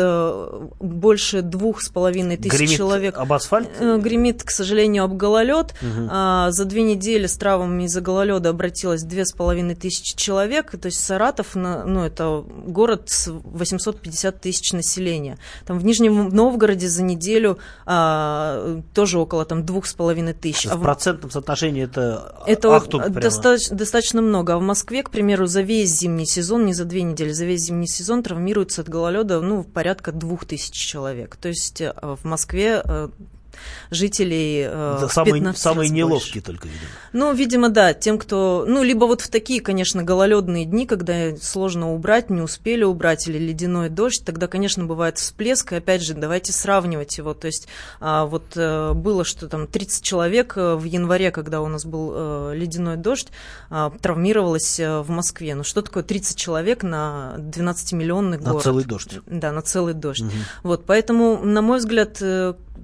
больше 0.80 1.42
двух 1.42 1.82
с 1.82 1.90
половиной 1.90 2.38
тысяч 2.38 2.56
гремит 2.56 2.76
человек. 2.78 3.18
об 3.18 3.30
асфальт? 3.34 3.68
Гремит, 3.78 4.44
к 4.44 4.50
сожалению, 4.50 5.04
об 5.04 5.14
гололед. 5.14 5.74
Угу. 5.82 6.08
За 6.08 6.64
две 6.64 6.84
недели 6.84 7.07
недели 7.08 7.26
с 7.26 7.36
травмами 7.36 7.84
из-за 7.84 8.00
гололеда 8.00 8.50
обратилось 8.50 9.02
две 9.02 9.24
с 9.24 9.32
половиной 9.32 9.74
тысячи 9.74 10.16
человек. 10.16 10.70
То 10.78 10.86
есть 10.86 11.00
Саратов, 11.00 11.54
ну, 11.54 12.04
это 12.04 12.44
город 12.66 13.04
с 13.06 13.28
850 13.28 14.40
тысяч 14.40 14.72
населения. 14.72 15.38
Там 15.66 15.78
в 15.78 15.84
Нижнем 15.84 16.28
Новгороде 16.28 16.88
за 16.88 17.02
неделю 17.02 17.58
а, 17.86 18.80
тоже 18.94 19.18
около 19.18 19.44
там 19.44 19.64
двух 19.64 19.86
с 19.86 19.94
половиной 19.94 20.34
тысяч. 20.34 20.66
В 20.66 20.72
а 20.72 20.76
процентном 20.76 21.30
соотношении 21.30 21.84
это, 21.84 22.34
это 22.46 22.76
ахтунг 22.76 23.08
достаточно, 23.10 23.76
достаточно 23.76 24.22
много. 24.22 24.54
А 24.54 24.58
в 24.58 24.62
Москве, 24.62 25.02
к 25.02 25.10
примеру, 25.10 25.46
за 25.46 25.62
весь 25.62 25.90
зимний 25.90 26.26
сезон, 26.26 26.66
не 26.66 26.74
за 26.74 26.84
две 26.84 27.02
недели, 27.02 27.32
за 27.32 27.46
весь 27.46 27.62
зимний 27.62 27.88
сезон 27.88 28.22
травмируется 28.22 28.82
от 28.82 28.88
гололеда 28.88 29.40
ну, 29.40 29.64
порядка 29.64 30.12
двух 30.12 30.44
тысяч 30.44 30.72
человек. 30.74 31.36
То 31.36 31.48
есть 31.48 31.80
э, 31.80 31.94
в 32.02 32.24
Москве 32.24 32.82
э, 32.84 33.08
жителей 33.90 34.64
э, 34.66 34.98
да, 35.00 35.08
самые, 35.08 35.54
самые 35.54 35.90
неловкие 35.90 36.42
только, 36.42 36.68
видимо. 36.68 36.90
Ну, 37.12 37.32
видимо, 37.32 37.68
да, 37.68 37.94
тем, 37.94 38.18
кто... 38.18 38.64
Ну, 38.66 38.82
либо 38.82 39.04
вот 39.04 39.22
в 39.22 39.28
такие, 39.28 39.60
конечно, 39.60 40.02
гололедные 40.02 40.64
дни, 40.64 40.86
когда 40.86 41.36
сложно 41.36 41.92
убрать, 41.92 42.30
не 42.30 42.40
успели 42.40 42.84
убрать, 42.84 43.28
или 43.28 43.38
ледяной 43.38 43.88
дождь, 43.88 44.22
тогда, 44.24 44.46
конечно, 44.46 44.84
бывает 44.84 45.18
всплеск, 45.18 45.72
и 45.72 45.76
опять 45.76 46.02
же, 46.02 46.14
давайте 46.14 46.52
сравнивать 46.52 47.16
его. 47.18 47.34
То 47.34 47.46
есть 47.46 47.68
а, 48.00 48.26
вот 48.26 48.44
а, 48.56 48.92
было, 48.94 49.24
что 49.24 49.48
там 49.48 49.66
30 49.66 50.02
человек 50.02 50.54
э, 50.56 50.74
в 50.74 50.84
январе, 50.84 51.30
когда 51.30 51.60
у 51.60 51.68
нас 51.68 51.84
был 51.84 52.12
а, 52.12 52.52
ледяной 52.52 52.96
дождь, 52.96 53.28
а, 53.70 53.90
травмировалось 54.00 54.78
в 54.78 55.06
Москве. 55.08 55.54
Ну, 55.54 55.64
что 55.64 55.82
такое 55.82 56.02
30 56.02 56.36
человек 56.36 56.82
на 56.82 57.36
12-миллионный 57.38 58.38
город? 58.38 58.54
На 58.54 58.60
целый 58.60 58.84
дождь. 58.84 59.20
Да, 59.26 59.52
на 59.52 59.62
целый 59.62 59.94
дождь. 59.94 60.22
Угу. 60.22 60.30
Вот, 60.62 60.84
поэтому, 60.84 61.38
на 61.42 61.62
мой 61.62 61.78
взгляд, 61.78 62.22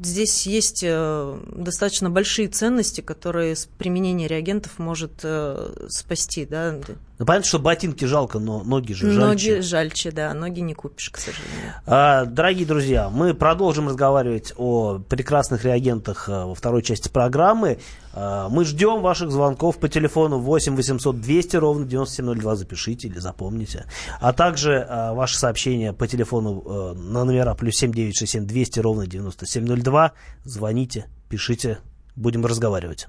здесь 0.04 0.46
есть 0.46 0.82
э, 0.82 1.40
достаточно 1.54 2.10
большие 2.10 2.48
ценности, 2.48 3.00
которые 3.00 3.56
с 3.56 3.66
применения 3.66 4.26
реагентов 4.26 4.78
может 4.78 5.20
э, 5.22 5.86
спасти, 5.88 6.46
да, 6.46 6.78
ну, 7.24 7.26
понятно, 7.26 7.48
что 7.48 7.58
ботинки 7.58 8.04
жалко, 8.04 8.38
но 8.38 8.62
ноги 8.62 8.92
же 8.92 9.10
жальче. 9.10 9.52
Ноги 9.54 9.60
жальче, 9.62 10.10
да, 10.10 10.34
ноги 10.34 10.60
не 10.60 10.74
купишь, 10.74 11.08
к 11.08 11.16
сожалению. 11.16 11.72
А, 11.86 12.26
дорогие 12.26 12.66
друзья, 12.66 13.08
мы 13.08 13.32
продолжим 13.32 13.88
разговаривать 13.88 14.52
о 14.58 14.98
прекрасных 14.98 15.64
реагентах 15.64 16.28
а, 16.28 16.44
во 16.44 16.54
второй 16.54 16.82
части 16.82 17.08
программы. 17.08 17.78
А, 18.12 18.50
мы 18.50 18.66
ждем 18.66 19.00
ваших 19.00 19.30
звонков 19.30 19.78
по 19.78 19.88
телефону 19.88 20.38
8 20.38 20.76
800 20.76 21.18
200 21.18 21.56
ровно 21.56 21.86
9702, 21.86 22.56
запишите 22.56 23.08
или 23.08 23.18
запомните. 23.18 23.86
А 24.20 24.34
также 24.34 24.86
а, 24.86 25.14
ваши 25.14 25.38
сообщения 25.38 25.94
по 25.94 26.06
телефону 26.06 26.62
а, 26.66 26.92
на 26.92 27.24
номера 27.24 27.54
плюс 27.54 27.76
7967 27.76 28.46
200 28.46 28.80
ровно 28.80 29.06
9702. 29.06 30.12
Звоните, 30.44 31.06
пишите, 31.30 31.78
будем 32.16 32.44
разговаривать. 32.44 33.08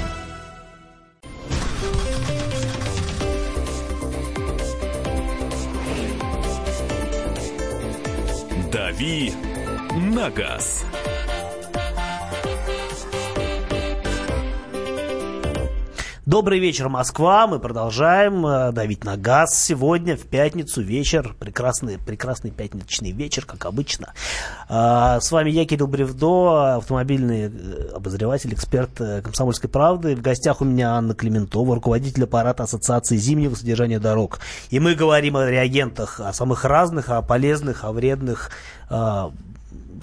«Дави 9.01 9.33
на 10.13 10.29
газ». 10.29 10.85
Добрый 16.27 16.59
вечер, 16.59 16.87
Москва. 16.87 17.47
Мы 17.47 17.57
продолжаем 17.57 18.45
э, 18.45 18.71
давить 18.73 19.03
на 19.03 19.17
газ 19.17 19.59
сегодня, 19.59 20.15
в 20.15 20.27
пятницу, 20.27 20.79
вечер. 20.79 21.35
Прекрасный, 21.39 21.97
прекрасный 21.97 22.51
пятничный 22.51 23.09
вечер, 23.09 23.43
как 23.43 23.65
обычно. 23.65 24.13
А, 24.69 25.19
с 25.19 25.31
вами 25.31 25.49
я, 25.49 25.65
Кирилл 25.65 25.87
Бревдо, 25.87 26.75
автомобильный 26.75 27.51
э, 27.51 27.89
обозреватель, 27.95 28.53
эксперт 28.53 29.01
э, 29.01 29.23
«Комсомольской 29.23 29.67
правды». 29.67 30.15
В 30.15 30.21
гостях 30.21 30.61
у 30.61 30.65
меня 30.65 30.91
Анна 30.91 31.15
Клементова, 31.15 31.73
руководитель 31.73 32.25
аппарата 32.25 32.65
Ассоциации 32.65 33.17
зимнего 33.17 33.55
содержания 33.55 33.97
дорог. 33.97 34.41
И 34.69 34.79
мы 34.79 34.93
говорим 34.93 35.37
о 35.37 35.49
реагентах, 35.49 36.19
о 36.19 36.31
самых 36.33 36.65
разных, 36.65 37.09
о 37.09 37.23
полезных, 37.23 37.83
о 37.83 37.93
вредных, 37.93 38.51
а, 38.91 39.31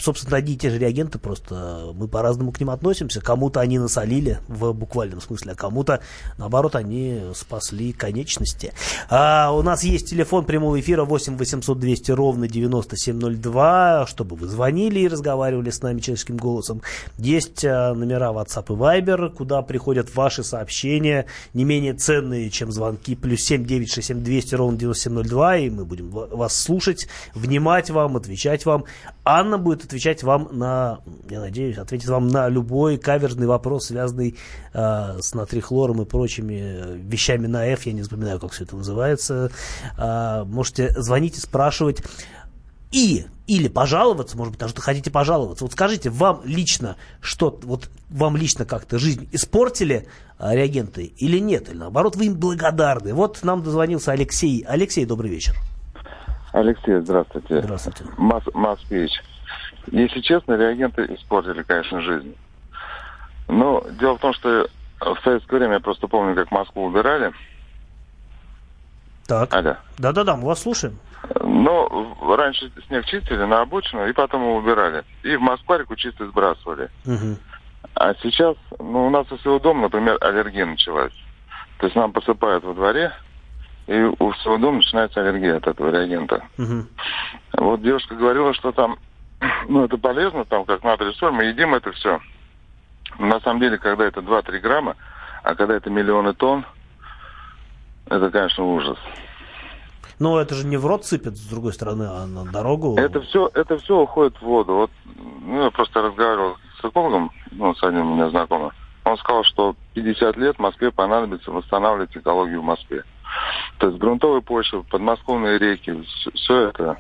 собственно, 0.01 0.37
одни 0.37 0.55
и 0.55 0.57
те 0.57 0.71
же 0.71 0.79
реагенты, 0.79 1.19
просто 1.19 1.93
мы 1.95 2.09
по-разному 2.09 2.53
к 2.53 2.61
ним 2.61 2.71
относимся. 2.71 3.21
Кому-то 3.21 3.61
они 3.61 3.79
насолили 3.79 4.41
в 4.49 4.73
буквальном 4.73 5.21
смысле, 5.21 5.53
а 5.53 5.55
кому-то, 5.55 6.01
наоборот, 6.37 6.77
они 6.77 7.21
спасли 7.35 7.93
конечности. 7.93 8.73
А, 9.11 9.53
у 9.53 9.63
нас 9.63 9.83
есть 9.85 10.11
телефон 10.11 10.45
прямого 10.45 10.79
эфира 10.81 11.05
8 11.05 11.37
800 11.37 11.79
200 11.79 12.11
ровно 12.13 12.49
9702, 12.49 14.07
чтобы 14.07 14.37
вы 14.37 14.47
звонили 14.47 15.01
и 15.01 15.09
разговаривали 15.09 15.71
с 15.71 15.83
нами 15.83 16.01
человеческим 16.01 16.37
голосом. 16.37 16.83
Есть 17.19 17.65
а, 17.65 17.95
номера 17.95 18.33
WhatsApp 18.33 18.67
и 18.69 18.77
Viber, 18.79 19.31
куда 19.31 19.63
приходят 19.63 20.15
ваши 20.15 20.45
сообщения, 20.45 21.27
не 21.55 21.65
менее 21.65 21.95
ценные, 21.95 22.51
чем 22.51 22.73
звонки, 22.73 23.15
плюс 23.15 23.43
7 23.43 23.65
967 23.65 24.23
200 24.23 24.55
ровно 24.55 24.79
9702, 24.79 25.57
и 25.57 25.71
мы 25.71 25.85
будем 25.85 26.11
вас 26.11 26.57
слушать, 26.57 27.09
внимать 27.35 27.91
вам, 27.91 28.17
отвечать 28.17 28.65
вам. 28.65 28.85
Анна 29.25 29.59
будет 29.59 29.85
отвечать 29.89 30.23
вам 30.23 30.49
на, 30.53 31.01
я 31.31 31.41
надеюсь, 31.41 31.79
ответит 31.79 32.09
вам 32.09 32.29
на 32.29 32.49
любой 32.49 32.99
каверзный 32.99 33.47
вопрос, 33.47 33.87
связанный 33.87 34.37
э, 34.75 35.19
с 35.21 35.35
натрихлором 35.35 36.03
и 36.03 36.05
прочими 36.05 36.99
вещами 36.99 37.47
на 37.47 37.67
F. 37.67 37.87
Я 37.87 37.95
не 37.95 38.03
запоминаю, 38.03 38.39
как 38.39 38.53
все 38.53 38.65
это 38.65 38.77
называется. 38.77 39.51
Э, 39.97 40.45
можете 40.45 40.91
звонить 40.91 41.39
и 41.39 41.41
спрашивать. 41.41 42.03
И, 42.91 43.27
или 43.47 43.69
пожаловаться, 43.69 44.37
может 44.37 44.53
быть, 44.53 44.61
даже 44.61 44.75
хотите 44.77 45.11
пожаловаться. 45.11 45.65
Вот 45.65 45.73
скажите, 45.73 46.09
вам 46.09 46.41
лично 46.45 46.97
что 47.21 47.59
вот 47.63 47.91
вам 48.09 48.37
лично 48.37 48.65
как-то 48.65 48.99
жизнь 48.99 49.29
испортили 49.33 50.07
а, 50.39 50.55
реагенты 50.55 51.05
или 51.05 51.39
нет? 51.39 51.69
Или 51.69 51.77
наоборот, 51.77 52.17
вы 52.17 52.27
им 52.27 52.35
благодарны? 52.35 53.13
Вот 53.13 53.41
нам 53.43 53.63
дозвонился 53.63 54.13
Алексей. 54.13 54.65
Алексей, 54.67 55.05
добрый 55.05 55.31
вечер. 55.31 55.55
Алексей, 56.53 56.99
здравствуйте. 57.01 57.61
Здравствуйте. 57.61 58.05
Мас, 58.17 58.43
Москвич. 58.55 59.13
Если 59.93 60.21
честно, 60.21 60.55
реагенты 60.55 61.05
испортили, 61.15 61.63
конечно, 61.63 62.01
жизнь. 62.01 62.35
Но 63.49 63.85
дело 63.99 64.17
в 64.17 64.21
том, 64.21 64.33
что 64.35 64.69
в 65.01 65.17
советское 65.25 65.59
время 65.59 65.75
я 65.75 65.81
просто 65.81 66.07
помню, 66.09 66.35
как 66.35 66.51
Москву 66.51 66.85
убирали. 66.85 67.33
Так. 69.27 69.53
Алло. 69.55 69.77
Да-да-да, 69.99 70.37
мы 70.37 70.47
вас 70.47 70.63
слушаем. 70.63 70.99
Но 71.41 72.17
раньше 72.37 72.71
снег 72.87 73.05
чистили 73.07 73.45
на 73.45 73.63
обочину 73.63 74.07
и 74.07 74.13
потом 74.13 74.43
его 74.43 74.57
убирали. 74.57 75.05
И 75.23 75.37
в 75.37 75.41
Москварику 75.41 75.97
чисто 75.97 76.27
сбрасывали. 76.27 76.89
Угу. 77.05 77.37
А 77.95 78.15
сейчас, 78.23 78.57
ну, 78.79 79.07
у 79.07 79.11
нас 79.11 79.31
у 79.31 79.37
всего 79.37 79.59
дома, 79.59 79.83
например, 79.83 80.17
аллергия 80.21 80.65
началась. 80.65 81.13
То 81.79 81.87
есть 81.87 81.97
нам 81.97 82.13
посыпают 82.13 82.65
во 82.65 82.75
дворе, 82.75 83.13
и 83.87 84.01
у 84.01 84.31
всего 84.33 84.59
дома 84.59 84.79
начинается 84.79 85.21
аллергия 85.21 85.57
от 85.57 85.67
этого 85.67 85.91
реагента. 85.91 86.45
Угу. 86.59 86.87
Вот 87.59 87.83
девушка 87.83 88.15
говорила, 88.15 88.55
что 88.55 88.73
там 88.73 88.99
ну, 89.69 89.85
это 89.85 89.99
полезно, 89.99 90.45
там, 90.45 90.65
как 90.65 90.83
натрий 90.83 91.15
соль, 91.15 91.33
мы 91.33 91.45
едим 91.45 91.75
это 91.75 91.93
все. 91.93 92.21
На 93.19 93.41
самом 93.41 93.61
деле, 93.61 93.79
когда 93.79 94.07
это 94.07 94.21
2-3 94.21 94.59
грамма, 94.61 94.97
а 95.43 95.55
когда 95.55 95.75
это 95.75 95.91
миллионы 95.91 96.35
тонн, 96.35 96.67
это, 98.07 98.31
конечно, 98.31 98.65
ужас. 98.65 98.99
Но 100.19 100.41
это 100.41 100.55
же 100.55 100.67
не 100.67 100.77
в 100.77 100.87
рот 100.87 101.05
сыпет, 101.05 101.37
с 101.37 101.49
другой 101.49 101.73
стороны, 101.73 102.05
а 102.05 102.27
на 102.27 102.45
дорогу. 102.45 102.97
Это 102.99 103.21
все, 103.21 103.51
это 103.55 103.79
все 103.79 104.01
уходит 104.01 104.37
в 104.37 104.43
воду. 104.43 104.75
Вот, 104.75 104.91
ну, 105.43 105.65
я 105.65 105.71
просто 105.71 106.03
разговаривал 106.03 106.57
с 106.81 106.85
экологом, 106.85 107.31
ну, 107.53 107.75
с 107.75 107.83
одним 107.83 108.13
у 108.13 108.15
меня 108.15 108.29
знакомым. 108.31 108.73
Он 109.05 109.17
сказал, 109.19 109.45
что 109.45 109.77
50 109.95 110.37
лет 110.37 110.59
Москве 110.59 110.91
понадобится 110.91 111.51
восстанавливать 111.51 112.17
экологию 112.17 112.61
в 112.61 112.65
Москве. 112.65 113.05
То 113.79 113.89
есть 113.89 113.99
грунтовые 113.99 114.43
почвы, 114.43 114.83
подмосковные 114.83 115.59
реки, 115.59 116.05
все 116.35 116.69
это, 116.69 116.99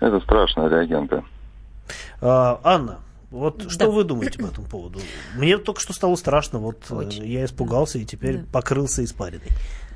это 0.00 0.20
страшные 0.20 0.68
реагенты. 0.68 1.22
А, 2.20 2.60
Анна, 2.62 3.00
вот 3.30 3.64
да. 3.64 3.70
что 3.70 3.90
вы 3.90 4.04
думаете 4.04 4.38
по 4.38 4.46
этому 4.46 4.66
поводу? 4.66 5.00
Мне 5.36 5.56
только 5.58 5.80
что 5.80 5.92
стало 5.92 6.16
страшно, 6.16 6.58
вот 6.58 6.84
э, 6.90 6.94
Очень. 6.94 7.26
я 7.26 7.44
испугался 7.44 7.98
и 7.98 8.04
теперь 8.04 8.38
да. 8.38 8.44
покрылся 8.52 9.02
испариной. 9.02 9.48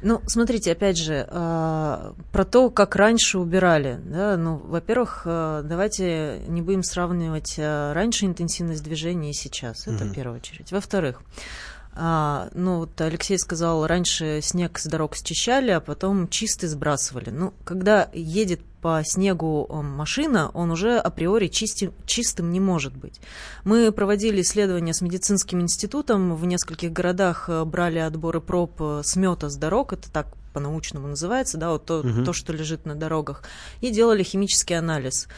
Ну, 0.02 0.20
смотрите, 0.26 0.72
опять 0.72 0.98
же, 0.98 1.26
э, 1.28 2.12
про 2.32 2.44
то, 2.44 2.70
как 2.70 2.96
раньше 2.96 3.38
убирали. 3.38 3.98
Да? 4.04 4.36
Ну, 4.36 4.56
во-первых, 4.56 5.22
э, 5.24 5.62
давайте 5.64 6.40
не 6.48 6.62
будем 6.62 6.82
сравнивать 6.82 7.54
э, 7.58 7.92
раньше 7.92 8.26
интенсивность 8.26 8.82
движения 8.82 9.30
и 9.30 9.34
сейчас. 9.34 9.86
Это 9.86 10.04
угу. 10.04 10.12
в 10.12 10.14
первую 10.14 10.36
очередь. 10.36 10.72
Во-вторых, 10.72 11.22
а, 11.98 12.50
ну, 12.52 12.80
вот 12.80 13.00
Алексей 13.00 13.38
сказал, 13.38 13.86
раньше 13.86 14.40
снег 14.42 14.78
с 14.78 14.84
дорог 14.84 15.16
счищали, 15.16 15.70
а 15.70 15.80
потом 15.80 16.28
чистый 16.28 16.66
сбрасывали. 16.66 17.30
Ну, 17.30 17.54
когда 17.64 18.10
едет 18.12 18.60
по 18.82 19.02
снегу 19.02 19.66
э, 19.68 19.80
машина, 19.80 20.50
он 20.52 20.70
уже 20.70 20.98
априори 20.98 21.48
чисти, 21.48 21.90
чистым 22.04 22.52
не 22.52 22.60
может 22.60 22.94
быть. 22.94 23.20
Мы 23.64 23.90
проводили 23.92 24.42
исследования 24.42 24.92
с 24.92 25.00
медицинским 25.00 25.62
институтом, 25.62 26.36
в 26.36 26.44
нескольких 26.44 26.92
городах 26.92 27.48
э, 27.48 27.64
брали 27.64 27.98
отборы 27.98 28.42
проб 28.42 28.72
э, 28.80 29.00
смета 29.02 29.48
с 29.48 29.56
дорог, 29.56 29.94
это 29.94 30.12
так 30.12 30.26
по-научному 30.52 31.08
называется, 31.08 31.56
да, 31.56 31.70
вот 31.70 31.86
то, 31.86 32.00
угу. 32.00 32.24
то, 32.24 32.32
что 32.32 32.52
лежит 32.52 32.84
на 32.84 32.94
дорогах, 32.94 33.42
и 33.80 33.90
делали 33.90 34.22
химический 34.22 34.78
анализ. 34.78 35.28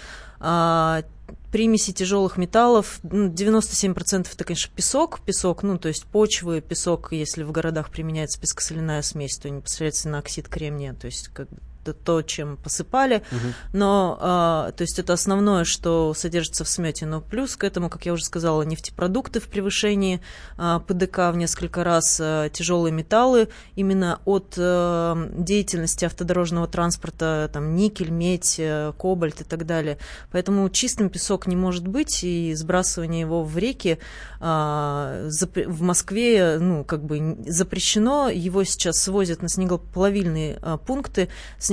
А, 0.41 1.03
примеси 1.51 1.93
тяжелых 1.93 2.37
металлов, 2.37 3.01
97% 3.03 4.29
это, 4.33 4.45
конечно, 4.45 4.73
песок, 4.75 5.21
песок, 5.21 5.63
ну, 5.63 5.79
то 5.79 5.89
есть 5.89 6.05
почвы, 6.05 6.61
песок, 6.61 7.13
если 7.13 7.43
в 7.43 7.53
городах 7.53 7.91
применяется 7.91 8.41
пескосоляная 8.41 9.03
смесь, 9.03 9.39
то 9.39 9.49
непосредственно 9.49 10.19
оксид 10.19 10.49
кремния, 10.49 10.95
то 10.95 11.07
есть 11.07 11.29
как 11.29 11.49
это 11.89 11.99
то, 11.99 12.23
чем 12.23 12.57
посыпали, 12.57 13.23
угу. 13.31 13.55
но, 13.73 14.19
а, 14.21 14.73
то 14.73 14.83
есть 14.83 14.99
это 14.99 15.13
основное, 15.13 15.65
что 15.65 16.15
содержится 16.15 16.65
в 16.65 16.69
смете, 16.69 17.07
но 17.07 17.21
плюс 17.21 17.57
к 17.57 17.65
этому, 17.65 17.91
как 17.91 18.07
я 18.07 18.13
уже 18.13 18.25
сказала, 18.25 18.63
нефтепродукты 18.63 19.41
в 19.41 19.49
превышении 19.49 20.21
а, 20.57 20.81
ПДК 20.81 21.31
в 21.33 21.37
несколько 21.37 21.85
раз, 21.85 22.19
а, 22.21 22.49
тяжелые 22.49 22.93
металлы, 22.93 23.49
именно 23.77 24.21
от 24.25 24.55
а, 24.59 25.17
деятельности 25.37 26.05
автодорожного 26.05 26.69
транспорта, 26.69 27.51
там, 27.53 27.75
никель, 27.75 28.11
медь, 28.11 28.57
а, 28.61 28.93
кобальт 28.93 29.41
и 29.41 29.45
так 29.45 29.67
далее. 29.67 29.99
Поэтому 30.31 30.69
чистым 30.71 31.11
песок 31.11 31.47
не 31.47 31.57
может 31.57 31.87
быть, 31.87 32.23
и 32.25 32.55
сбрасывание 32.55 33.21
его 33.21 33.43
в 33.45 33.57
реки 33.57 33.99
а, 34.41 35.29
в 35.29 35.83
Москве, 35.83 36.59
ну, 36.61 36.85
как 36.85 37.05
бы 37.05 37.39
запрещено, 37.47 38.29
его 38.29 38.65
сейчас 38.65 38.99
свозят 39.03 39.43
на 39.43 39.49
снегоплавильные 39.49 40.59
а, 40.63 40.77
пункты, 40.77 41.29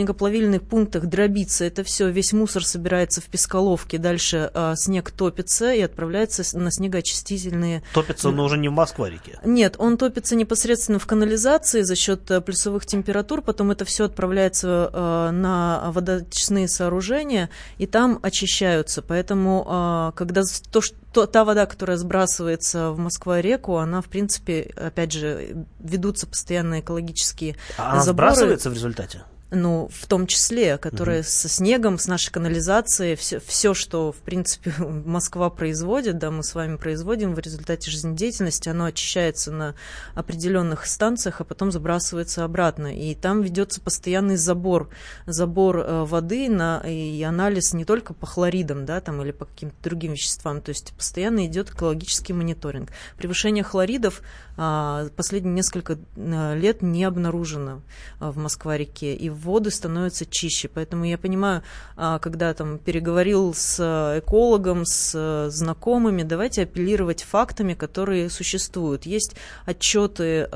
снегоплавильных 0.05 0.61
пунктах 0.61 1.07
дробится 1.07 1.65
это 1.65 1.83
все, 1.83 2.09
весь 2.09 2.31
мусор 2.31 2.63
собирается 2.63 3.21
в 3.21 3.25
песколовке, 3.25 3.97
дальше 3.97 4.51
э, 4.53 4.73
снег 4.75 5.09
топится 5.09 5.73
и 5.73 5.81
отправляется 5.81 6.43
на 6.57 6.71
снегоочистительные... 6.71 7.81
Топится 7.93 8.29
он 8.29 8.39
уже 8.39 8.57
не 8.57 8.69
в 8.69 8.71
Москва-реке? 8.71 9.39
Нет, 9.43 9.75
он 9.79 9.97
топится 9.97 10.35
непосредственно 10.35 10.99
в 10.99 11.07
канализации 11.07 11.81
за 11.81 11.95
счет 11.95 12.29
э, 12.29 12.39
плюсовых 12.41 12.85
температур, 12.85 13.41
потом 13.41 13.71
это 13.71 13.83
все 13.83 14.05
отправляется 14.05 14.91
э, 14.93 15.31
на 15.31 15.89
водочистные 15.91 16.67
сооружения, 16.67 17.49
и 17.79 17.87
там 17.87 18.19
очищаются. 18.21 19.01
Поэтому, 19.01 19.65
э, 19.67 20.11
когда 20.15 20.43
то, 20.71 20.81
что 20.81 21.25
та 21.25 21.43
вода, 21.45 21.65
которая 21.65 21.97
сбрасывается 21.97 22.91
в 22.91 22.99
Москва-реку, 22.99 23.77
она, 23.77 24.01
в 24.01 24.05
принципе, 24.05 24.71
опять 24.75 25.13
же, 25.13 25.65
ведутся 25.79 26.27
постоянно 26.27 26.81
экологические 26.81 27.55
а 27.77 27.93
она 27.93 28.03
заборы. 28.03 28.29
сбрасывается 28.29 28.69
в 28.69 28.73
результате? 28.73 29.23
Ну, 29.55 29.89
в 29.91 30.05
том 30.07 30.27
числе, 30.27 30.77
которые 30.77 31.21
угу. 31.21 31.27
со 31.27 31.49
снегом, 31.49 31.97
с 31.97 32.07
нашей 32.07 32.31
канализацией, 32.31 33.15
все, 33.15 33.39
все, 33.39 33.73
что, 33.73 34.11
в 34.11 34.17
принципе, 34.17 34.73
Москва 34.79 35.49
производит, 35.49 36.17
да, 36.17 36.31
мы 36.31 36.43
с 36.43 36.53
вами 36.53 36.77
производим 36.77 37.33
в 37.33 37.39
результате 37.39 37.89
жизнедеятельности, 37.89 38.69
оно 38.69 38.85
очищается 38.85 39.51
на 39.51 39.75
определенных 40.13 40.85
станциях, 40.85 41.41
а 41.41 41.43
потом 41.43 41.71
забрасывается 41.71 42.43
обратно. 42.43 42.95
И 42.95 43.15
там 43.15 43.41
ведется 43.41 43.81
постоянный 43.81 44.37
забор, 44.37 44.89
забор 45.25 45.79
э, 45.79 46.03
воды 46.03 46.49
на, 46.49 46.81
и 46.85 47.21
анализ 47.23 47.73
не 47.73 47.85
только 47.85 48.13
по 48.13 48.25
хлоридам, 48.25 48.85
да, 48.85 49.01
там, 49.01 49.21
или 49.21 49.31
по 49.31 49.45
каким-то 49.45 49.75
другим 49.83 50.13
веществам, 50.13 50.61
то 50.61 50.69
есть 50.69 50.93
постоянно 50.93 51.45
идет 51.45 51.71
экологический 51.71 52.33
мониторинг. 52.33 52.89
Превышение 53.17 53.63
хлоридов 53.63 54.21
а, 54.57 55.07
последние 55.15 55.53
несколько 55.53 55.97
э, 56.15 56.57
лет 56.57 56.81
не 56.81 57.03
обнаружено 57.03 57.81
а, 58.19 58.31
в 58.31 58.37
Москва-реке, 58.37 59.13
и 59.13 59.29
воды 59.45 59.71
становятся 59.71 60.25
чище. 60.25 60.67
Поэтому 60.67 61.05
я 61.05 61.17
понимаю, 61.17 61.63
а, 61.95 62.19
когда 62.19 62.53
там 62.53 62.77
переговорил 62.77 63.53
с 63.53 63.79
экологом, 64.19 64.85
с 64.85 65.49
знакомыми, 65.49 66.23
давайте 66.23 66.63
апеллировать 66.63 67.23
фактами, 67.23 67.73
которые 67.73 68.29
существуют. 68.29 69.05
Есть 69.05 69.35
отчеты 69.65 70.49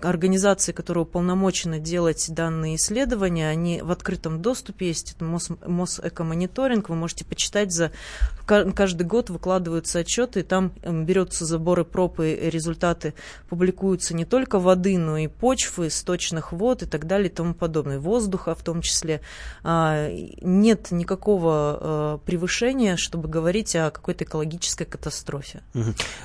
организации, 0.00 0.72
которые 0.72 1.02
уполномочены 1.02 1.80
делать 1.80 2.26
данные 2.28 2.76
исследования, 2.76 3.48
они 3.48 3.82
в 3.82 3.90
открытом 3.90 4.42
доступе 4.42 4.88
есть, 4.88 5.14
это 5.14 5.24
Мос, 5.24 5.50
Мосэкомониторинг, 5.66 6.88
вы 6.88 6.96
можете 6.96 7.24
почитать, 7.24 7.72
за 7.72 7.92
каждый 8.46 9.04
год 9.04 9.30
выкладываются 9.30 10.00
отчеты, 10.00 10.40
и 10.40 10.42
там 10.42 10.72
берется 10.84 11.44
заборы 11.44 11.84
проб 11.84 12.20
и 12.20 12.34
результаты 12.50 13.14
публикуются 13.48 14.14
не 14.14 14.24
только 14.24 14.58
воды, 14.58 14.98
но 14.98 15.16
и 15.16 15.28
почвы, 15.28 15.90
сточных 15.90 16.52
вод 16.52 16.82
и 16.82 16.86
так 16.86 17.06
далее 17.06 17.28
и 17.28 17.32
тому 17.32 17.54
воздуха 17.98 18.54
в 18.54 18.62
том 18.62 18.82
числе. 18.82 19.20
А, 19.62 20.08
нет 20.40 20.90
никакого 20.90 21.52
а, 21.54 22.18
превышения, 22.18 22.96
чтобы 22.96 23.28
говорить 23.28 23.74
о 23.76 23.90
какой-то 23.90 24.24
экологической 24.24 24.84
катастрофе. 24.84 25.62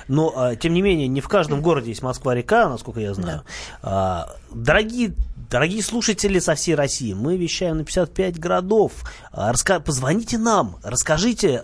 Но, 0.08 0.32
а, 0.36 0.56
тем 0.56 0.74
не 0.74 0.82
менее, 0.82 1.08
не 1.08 1.20
в 1.20 1.28
каждом 1.28 1.62
городе 1.62 1.90
есть 1.90 2.02
Москва-река, 2.02 2.68
насколько 2.68 3.00
я 3.00 3.14
знаю. 3.14 3.42
Да. 3.82 4.28
Дорогие 4.50 5.14
Дорогие 5.50 5.82
слушатели 5.82 6.40
со 6.40 6.54
всей 6.54 6.74
России, 6.74 7.14
мы 7.14 7.38
вещаем 7.38 7.78
на 7.78 7.84
55 7.84 8.38
городов. 8.38 8.92
Раска... 9.32 9.80
Позвоните 9.80 10.36
нам, 10.36 10.76
расскажите, 10.82 11.62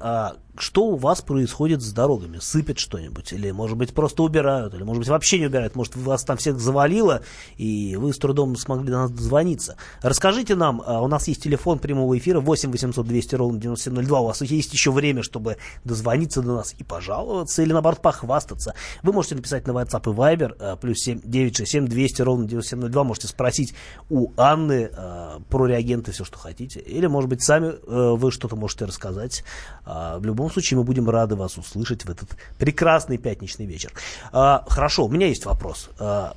что 0.57 0.85
у 0.87 0.97
вас 0.97 1.21
происходит 1.21 1.83
с 1.83 1.93
дорогами? 1.93 2.39
Сыпят 2.39 2.79
что-нибудь? 2.79 3.33
Или, 3.33 3.51
может 3.51 3.77
быть, 3.77 3.93
просто 3.93 4.23
убирают? 4.23 4.73
Или, 4.75 4.85
может 4.85 5.01
быть, 5.01 5.09
вообще 5.09 5.41
не 5.41 5.47
убирают? 5.47 5.75
Может, 5.75 5.97
вас 5.97 6.23
там 6.23 6.37
всех 6.37 6.61
завалило, 6.61 7.23
и 7.57 7.97
вы 7.97 8.13
с 8.13 8.19
трудом 8.19 8.55
смогли 8.57 8.91
до 8.91 8.99
нас 8.99 9.11
дозвониться? 9.11 9.77
Расскажите 10.01 10.55
нам, 10.55 10.81
а, 10.87 11.03
у 11.03 11.09
нас 11.09 11.27
есть 11.27 11.43
телефон 11.43 11.81
прямого 11.81 12.17
эфира 12.17 12.41
8 12.41 12.71
800 12.71 13.07
200 13.07 13.35
ровно 13.35 13.59
9702. 13.59 14.21
У 14.21 14.27
вас 14.27 14.43
есть 14.43 14.73
еще 14.73 14.93
время, 14.93 15.25
чтобы 15.25 15.57
дозвониться 15.83 16.41
до 16.41 16.55
нас 16.55 16.75
и 16.79 16.85
пожаловаться, 16.85 17.63
или, 17.63 17.73
наоборот, 17.73 18.01
похвастаться. 18.01 18.75
Вы 19.03 19.13
можете 19.13 19.35
написать 19.35 19.67
на 19.67 19.73
WhatsApp 19.73 20.13
и 20.13 20.17
Viber, 20.17 20.57
а, 20.61 20.77
плюс 20.77 21.01
7 21.01 21.21
967 21.25 21.87
200 21.87 22.23
ровно 22.23 22.47
9702. 22.47 23.05
Можете 23.05 23.27
спросить 23.27 23.75
у 24.09 24.31
Анны 24.37 24.89
э, 24.93 25.39
про 25.49 25.67
реагенты 25.67 26.13
все, 26.13 26.25
что 26.25 26.39
хотите. 26.39 26.81
Или, 26.81 27.07
может 27.07 27.29
быть, 27.29 27.43
сами 27.43 27.75
э, 27.87 28.15
вы 28.17 28.31
что-то 28.31 28.57
можете 28.57 28.85
рассказать. 28.85 29.45
В 29.85 30.25
любом 30.25 30.44
любом 30.45 30.53
случае 30.53 30.79
мы 30.79 30.85
будем 30.85 31.09
рады 31.09 31.37
вас 31.37 31.57
услышать 31.57 32.05
в 32.05 32.11
этот 32.11 32.29
прекрасный 32.59 33.17
пятничный 33.17 33.67
вечер. 33.67 33.93
А, 34.33 34.65
хорошо, 34.69 35.07
у 35.07 35.09
меня 35.09 35.27
есть 35.27 35.47
вопрос. 35.47 35.89
А, 35.99 36.37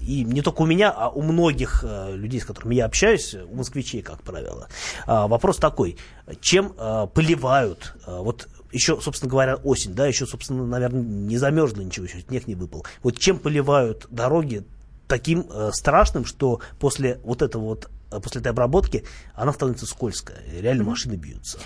и 0.00 0.22
не 0.24 0.42
только 0.42 0.62
у 0.62 0.66
меня, 0.66 0.90
а 0.90 1.08
у 1.08 1.22
многих 1.22 1.82
а, 1.82 2.14
людей, 2.14 2.40
с 2.40 2.44
которыми 2.44 2.74
я 2.74 2.84
общаюсь, 2.84 3.34
у 3.34 3.56
москвичей, 3.56 4.02
как 4.02 4.22
правило. 4.22 4.68
А, 5.06 5.26
вопрос 5.28 5.56
такой, 5.56 5.96
чем 6.40 6.74
а, 6.76 7.06
поливают, 7.06 7.94
а, 8.06 8.20
вот 8.20 8.48
еще, 8.70 9.00
собственно 9.00 9.30
говоря, 9.30 9.56
осень, 9.56 9.94
да, 9.94 10.06
еще, 10.06 10.26
собственно, 10.26 10.66
наверное, 10.66 11.02
не 11.02 11.38
замерзло 11.38 11.80
ничего, 11.80 12.04
еще 12.04 12.20
снег 12.20 12.46
не 12.46 12.54
выпал. 12.54 12.84
Вот 13.02 13.18
чем 13.18 13.38
поливают 13.38 14.06
дороги 14.10 14.66
таким 15.06 15.46
э, 15.48 15.70
страшным, 15.72 16.26
что 16.26 16.60
после 16.78 17.18
вот 17.24 17.40
этого 17.40 17.62
вот, 17.62 17.88
после 18.22 18.42
этой 18.42 18.48
обработки 18.48 19.04
она 19.34 19.54
становится 19.54 19.86
скользкая, 19.86 20.42
реально 20.60 20.84
машины 20.84 21.14
бьются. 21.14 21.58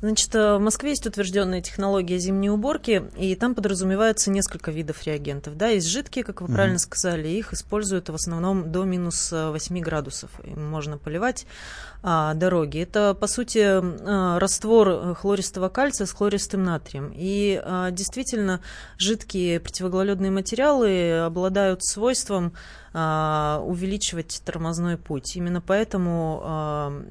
Значит, 0.00 0.34
э, 0.34 0.56
в 0.56 0.60
Москве 0.60 0.90
есть 0.90 1.06
утвержденная 1.06 1.60
технология 1.60 2.18
зимней 2.18 2.50
уборки, 2.50 3.04
и 3.16 3.34
там 3.34 3.54
подразумевается 3.54 4.30
несколько 4.30 4.70
видов 4.70 5.04
реагентов. 5.04 5.56
Да, 5.56 5.68
есть 5.68 5.88
жидкие, 5.88 6.24
как 6.24 6.40
вы 6.40 6.48
mm-hmm. 6.48 6.54
правильно 6.54 6.78
сказали, 6.78 7.28
их 7.28 7.52
используют 7.52 8.08
в 8.08 8.14
основном 8.14 8.70
до 8.72 8.84
минус 8.84 9.32
8 9.32 9.80
градусов. 9.80 10.30
Им 10.44 10.68
можно 10.68 10.98
поливать 10.98 11.46
а, 12.02 12.34
дороги. 12.34 12.80
Это, 12.80 13.14
по 13.14 13.26
сути, 13.26 13.60
а, 13.62 14.38
раствор 14.38 15.14
хлористого 15.14 15.68
кальция 15.68 16.06
с 16.06 16.12
хлористым 16.12 16.62
натрием. 16.62 17.12
И 17.14 17.60
а, 17.64 17.90
действительно, 17.90 18.60
жидкие 18.98 19.60
противогололедные 19.60 20.30
материалы 20.30 21.18
обладают 21.18 21.84
свойством 21.84 22.52
а, 22.92 23.62
увеличивать 23.64 24.40
тормозной 24.44 24.96
путь. 24.96 25.36
Именно 25.36 25.60
поэтому 25.60 26.40
а, 26.42 27.02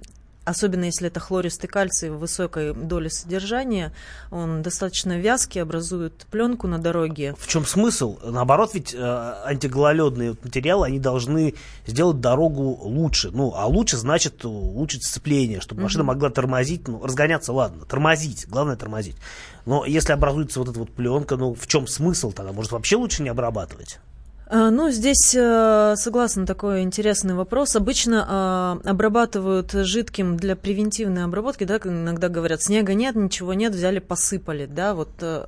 особенно 0.45 0.85
если 0.85 1.07
это 1.07 1.19
хлористый 1.19 1.67
кальций 1.67 2.09
в 2.09 2.19
высокой 2.19 2.73
доле 2.73 3.09
содержания, 3.09 3.91
он 4.31 4.61
достаточно 4.61 5.17
вязкий, 5.17 5.61
образует 5.61 6.25
пленку 6.31 6.67
на 6.67 6.77
дороге. 6.77 7.35
В 7.37 7.47
чем 7.47 7.65
смысл? 7.65 8.19
Наоборот, 8.23 8.71
ведь 8.73 8.93
э, 8.93 8.99
антигололедные 8.99 10.35
материалы, 10.43 10.87
они 10.87 10.99
должны 10.99 11.55
сделать 11.87 12.21
дорогу 12.21 12.79
лучше. 12.81 13.31
Ну, 13.31 13.53
а 13.55 13.65
лучше 13.65 13.97
значит 13.97 14.45
улучшить 14.45 15.05
сцепление, 15.05 15.59
чтобы 15.59 15.81
машина 15.81 16.03
mm-hmm. 16.03 16.05
могла 16.05 16.29
тормозить, 16.29 16.87
ну, 16.87 17.03
разгоняться, 17.03 17.51
ладно, 17.51 17.85
тормозить, 17.85 18.47
главное 18.47 18.75
тормозить. 18.75 19.17
Но 19.65 19.83
если 19.85 20.13
образуется 20.13 20.59
вот 20.59 20.69
эта 20.69 20.79
вот 20.79 20.91
пленка, 20.91 21.37
ну, 21.37 21.55
в 21.55 21.67
чем 21.67 21.87
смысл 21.87 22.31
тогда? 22.31 22.53
Может, 22.53 22.71
вообще 22.71 22.97
лучше 22.97 23.23
не 23.23 23.29
обрабатывать? 23.29 23.99
А, 24.47 24.69
ну, 24.69 24.91
здесь 24.91 25.33
э, 25.35 25.95
согласна 25.95 26.45
такой 26.45 26.81
интересный 26.83 27.33
вопрос. 27.33 27.75
Обычно 27.75 28.79
э, 28.85 28.89
обрабатывают 28.89 29.71
жидким 29.71 30.37
для 30.37 30.55
превентивной 30.55 31.23
обработки, 31.23 31.63
да, 31.63 31.77
иногда 31.83 32.29
говорят, 32.29 32.61
снега 32.61 32.93
нет, 32.93 33.15
ничего 33.15 33.53
нет, 33.55 33.73
взяли, 33.73 33.99
посыпали, 33.99 34.67
да, 34.67 34.93
вот 34.93 35.09
э, 35.21 35.47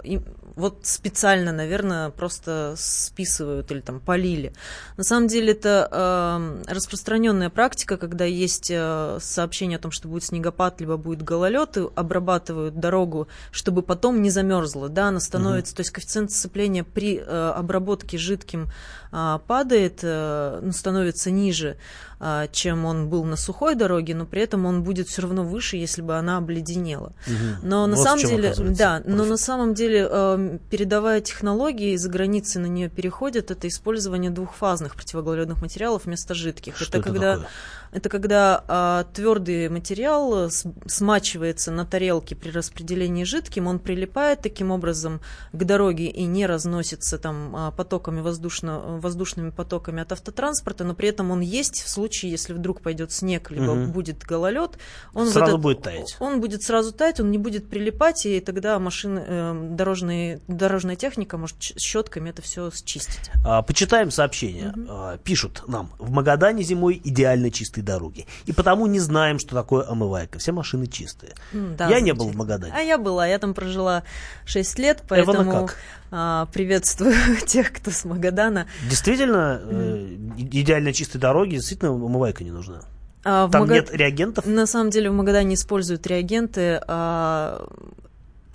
вот 0.58 0.80
специально, 0.82 1.52
наверное, 1.52 2.10
просто 2.10 2.74
списывают 2.78 3.72
или 3.72 3.80
там 3.80 4.00
полили. 4.00 4.54
На 4.98 5.04
самом 5.04 5.28
деле 5.28 5.52
это 5.52 5.88
э, 5.92 6.74
распространенная 6.74 7.52
практика, 7.52 7.98
когда 7.98 8.26
есть 8.26 8.72
э, 8.72 9.20
сообщение 9.22 9.78
о 9.78 9.80
том, 9.80 9.92
что 9.92 10.08
будет 10.08 10.24
снегопад, 10.24 10.82
либо 10.82 10.98
будет 10.98 11.22
гололед, 11.22 11.78
и 11.78 11.86
обрабатывают 11.96 12.80
дорогу, 12.80 13.28
чтобы 13.52 13.84
потом 13.84 14.24
не 14.24 14.32
замерзла, 14.32 14.90
да, 14.90 15.10
она 15.10 15.20
становится, 15.20 15.74
угу. 15.74 15.78
то 15.78 15.82
есть 15.82 15.92
коэффициент 15.92 16.32
сцепления 16.32 16.84
при 16.84 17.18
э, 17.18 17.52
обработке 17.56 18.18
жидким 18.18 18.70
э, 19.12 19.40
падает, 19.46 20.00
э, 20.02 20.60
ну, 20.64 20.72
становится 20.72 21.30
ниже. 21.30 21.78
А, 22.20 22.48
чем 22.48 22.86
он 22.86 23.10
был 23.10 23.24
на 23.26 23.36
сухой 23.36 23.76
дороге, 23.76 24.16
но 24.16 24.26
при 24.26 24.42
этом 24.42 24.66
он 24.66 24.82
будет 24.82 25.08
все 25.08 25.22
равно 25.22 25.44
выше, 25.44 25.78
если 25.78 26.02
бы 26.02 26.16
она 26.16 26.38
обледенела. 26.38 27.14
Угу. 27.28 27.68
Но 27.68 27.86
на 27.86 27.96
вот 27.96 28.04
самом 28.04 28.26
деле, 28.26 28.56
да, 28.58 29.04
но 29.06 29.24
на 29.24 29.38
самом 29.38 29.76
деле 29.76 30.08
э, 30.10 30.58
передовая 30.72 31.22
технология 31.22 31.94
из-за 31.94 32.10
границы 32.10 32.58
на 32.58 32.66
нее 32.66 32.90
переходит, 32.90 33.52
это 33.52 33.68
использование 33.68 34.32
двухфазных 34.32 34.96
противогололедных 34.96 35.62
материалов 35.62 36.06
вместо 36.06 36.34
жидких. 36.34 36.76
Что 36.76 36.86
это, 36.86 36.98
это 36.98 37.04
когда 37.04 37.34
такое? 37.34 37.50
Это 37.92 38.10
когда 38.10 38.64
а, 38.68 39.06
твердый 39.14 39.70
материал 39.70 40.50
смачивается 40.86 41.72
на 41.72 41.86
тарелке 41.86 42.36
при 42.36 42.50
распределении 42.50 43.24
жидким, 43.24 43.68
он 43.68 43.80
прилипает 43.80 44.42
таким 44.42 44.72
образом 44.72 45.22
к 45.52 45.64
дороге 45.64 46.08
и 46.08 46.26
не 46.26 46.46
разносится 46.46 47.18
там 47.18 47.56
а, 47.56 47.72
потоками 47.72 48.22
воздушно, 48.22 49.00
воздушными 49.00 49.50
потоками 49.50 50.02
от 50.02 50.12
автотранспорта, 50.12 50.84
но 50.84 50.94
при 50.94 51.10
этом 51.10 51.32
он 51.32 51.42
есть 51.42 51.82
в 51.82 51.90
случае, 51.90 52.32
если 52.32 52.54
вдруг 52.54 52.82
пойдет 52.82 53.12
снег, 53.12 53.52
либо 53.52 53.72
угу. 53.72 53.92
будет 53.92 54.24
гололед, 54.24 54.78
он 55.14 55.28
сразу 55.28 55.54
этот, 55.54 55.62
будет 55.62 55.82
таять. 55.82 56.18
Он 56.20 56.42
будет 56.42 56.64
сразу 56.64 56.92
таять, 56.92 57.20
он 57.20 57.32
не 57.32 57.38
будет 57.38 57.70
прилипать, 57.70 58.26
и 58.26 58.40
тогда 58.40 58.80
машины, 58.80 59.24
э, 59.26 59.70
дорожные, 59.72 60.42
дорожная 60.48 60.96
техника 60.96 61.38
может 61.38 61.62
щетками 61.62 62.30
это 62.30 62.42
все 62.42 62.70
счистить. 62.72 63.32
А, 63.46 63.62
почитаем 63.62 64.12
сообщения. 64.12 64.74
Угу. 64.76 64.86
А, 64.90 65.18
пишут 65.18 65.64
нам: 65.68 65.92
в 66.00 66.12
Магадане 66.12 66.64
зимой 66.64 67.02
идеально 67.04 67.52
чистый 67.52 67.77
чистой 67.78 67.82
дороги. 67.82 68.26
И 68.46 68.54
потому 68.54 68.88
не 68.88 69.00
знаем, 69.00 69.40
что 69.40 69.56
такое 69.56 69.90
омывайка. 69.90 70.40
Все 70.40 70.52
машины 70.52 70.88
чистые. 70.88 71.34
Да, 71.54 71.90
я 71.90 72.00
не 72.02 72.14
был 72.14 72.30
в 72.30 72.36
Магадане. 72.36 72.74
А 72.76 72.80
я 72.80 72.98
была. 72.98 73.28
Я 73.28 73.40
там 73.40 73.54
прожила 73.54 74.04
6 74.46 74.80
лет, 74.80 75.04
поэтому 75.08 75.70
а, 76.12 76.48
приветствую 76.54 77.16
тех, 77.46 77.72
кто 77.72 77.92
с 77.92 78.06
Магадана. 78.06 78.68
Действительно, 78.90 79.60
э, 79.62 80.16
идеально 80.38 80.94
чистые 80.94 81.22
дороги, 81.22 81.56
действительно 81.56 81.92
омывайка 81.92 82.44
не 82.44 82.52
нужна. 82.52 82.82
А, 83.24 83.50
Там 83.50 83.62
Мага... 83.62 83.74
нет 83.74 83.92
реагентов? 83.92 84.46
На 84.46 84.66
самом 84.66 84.90
деле 84.90 85.10
в 85.10 85.14
Магадане 85.14 85.56
используют 85.56 86.08
реагенты. 86.08 86.82
А, 86.88 87.68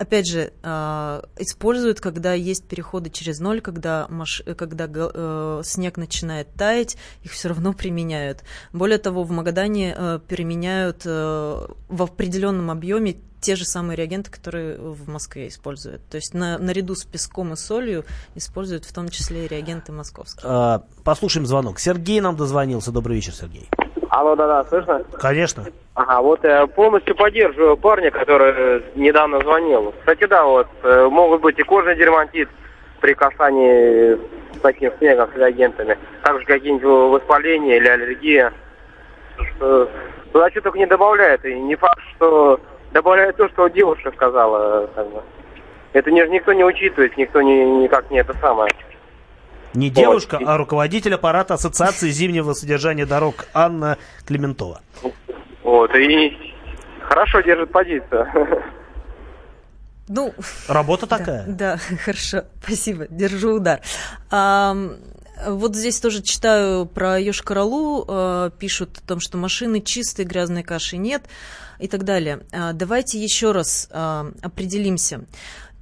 опять 0.03 0.27
же, 0.27 0.53
э, 0.61 1.21
используют, 1.37 1.99
когда 1.99 2.33
есть 2.33 2.65
переходы 2.67 3.09
через 3.09 3.39
ноль, 3.39 3.61
когда, 3.61 4.07
маш... 4.09 4.43
когда 4.57 4.87
э, 4.87 5.61
снег 5.63 5.97
начинает 5.97 6.53
таять, 6.53 6.97
их 7.23 7.31
все 7.31 7.49
равно 7.49 7.73
применяют. 7.73 8.43
Более 8.71 8.99
того, 8.99 9.23
в 9.23 9.31
Магадане 9.31 9.95
э, 9.97 10.19
применяют 10.27 11.01
э, 11.05 11.67
в 11.89 12.03
определенном 12.03 12.69
объеме 12.69 13.17
те 13.41 13.57
же 13.57 13.65
самые 13.65 13.97
реагенты, 13.97 14.31
которые 14.31 14.77
в 14.77 15.09
Москве 15.09 15.49
используют. 15.49 16.07
То 16.07 16.15
есть 16.15 16.33
на, 16.33 16.57
наряду 16.57 16.95
с 16.95 17.03
песком 17.03 17.51
и 17.53 17.55
солью 17.57 18.05
используют 18.35 18.85
в 18.85 18.93
том 18.93 19.09
числе 19.09 19.45
и 19.45 19.47
реагенты 19.49 19.91
московские. 19.91 20.45
А, 20.45 20.83
послушаем 21.03 21.45
звонок. 21.45 21.79
Сергей 21.79 22.21
нам 22.21 22.37
дозвонился. 22.37 22.91
Добрый 22.91 23.17
вечер, 23.17 23.33
Сергей. 23.33 23.67
Алло, 24.13 24.35
да-да, 24.35 24.63
слышно? 24.65 25.03
Конечно. 25.19 25.65
Ага, 25.95 26.21
вот 26.21 26.43
я 26.43 26.67
полностью 26.67 27.15
поддерживаю 27.15 27.75
парня, 27.75 28.11
который 28.11 28.83
недавно 28.93 29.39
звонил. 29.39 29.91
Кстати, 30.01 30.25
да, 30.25 30.45
вот 30.45 30.67
э, 30.83 31.07
могут 31.09 31.41
быть 31.41 31.57
и 31.57 31.63
кожный 31.63 31.95
дерматит 31.95 32.47
при 33.01 33.15
касании 33.15 34.13
с 34.55 34.59
таким 34.61 34.91
снегом, 34.99 35.31
с 35.33 35.35
реагентами. 35.35 35.97
Также 36.21 36.45
какие-нибудь 36.45 36.83
воспаления 36.83 37.77
или 37.77 37.87
аллергия. 37.87 38.53
Что, 39.55 39.89
туда 40.31 40.51
что 40.51 40.61
только 40.61 40.77
не 40.77 40.85
добавляет. 40.85 41.43
И 41.43 41.59
не 41.59 41.75
факт, 41.75 41.99
что 42.15 42.59
добавляет 42.91 43.37
то, 43.37 43.49
что 43.49 43.67
девушка 43.67 44.11
сказала. 44.11 44.85
Как 44.93 45.07
бы. 45.07 45.23
Это 45.93 46.11
не, 46.11 46.21
никто 46.27 46.53
не 46.53 46.63
учитывает, 46.63 47.17
никто 47.17 47.41
не, 47.41 47.65
никак 47.65 48.11
не 48.11 48.19
это 48.19 48.35
самое. 48.37 48.69
Не 49.73 49.89
девушка, 49.89 50.37
вот. 50.39 50.47
а 50.47 50.57
руководитель 50.57 51.15
аппарата 51.15 51.55
Ассоциации 51.55 52.09
зимнего 52.09 52.53
содержания 52.53 53.05
дорог 53.05 53.45
Анна 53.53 53.97
Клементова. 54.25 54.81
Вот, 55.63 55.95
и 55.95 56.37
хорошо 57.01 57.41
держит 57.41 57.71
позицию. 57.71 58.27
Ну, 60.07 60.33
Работа 60.67 61.07
такая. 61.07 61.45
Да, 61.47 61.77
да 61.89 61.97
хорошо, 61.97 62.43
спасибо, 62.61 63.07
держу 63.09 63.55
удар. 63.55 63.81
А, 64.29 64.75
вот 65.47 65.75
здесь 65.75 65.99
тоже 65.99 66.21
читаю 66.21 66.85
про 66.85 67.19
Йошкар-Олу, 67.19 68.05
э, 68.07 68.51
пишут 68.59 68.99
о 69.03 69.07
том, 69.07 69.19
что 69.19 69.37
машины 69.37 69.81
чистые, 69.81 70.25
грязной 70.25 70.63
каши 70.63 70.97
нет 70.97 71.23
и 71.79 71.87
так 71.87 72.03
далее. 72.03 72.41
А, 72.51 72.73
давайте 72.73 73.17
еще 73.17 73.51
раз 73.51 73.89
а, 73.91 74.27
определимся. 74.41 75.25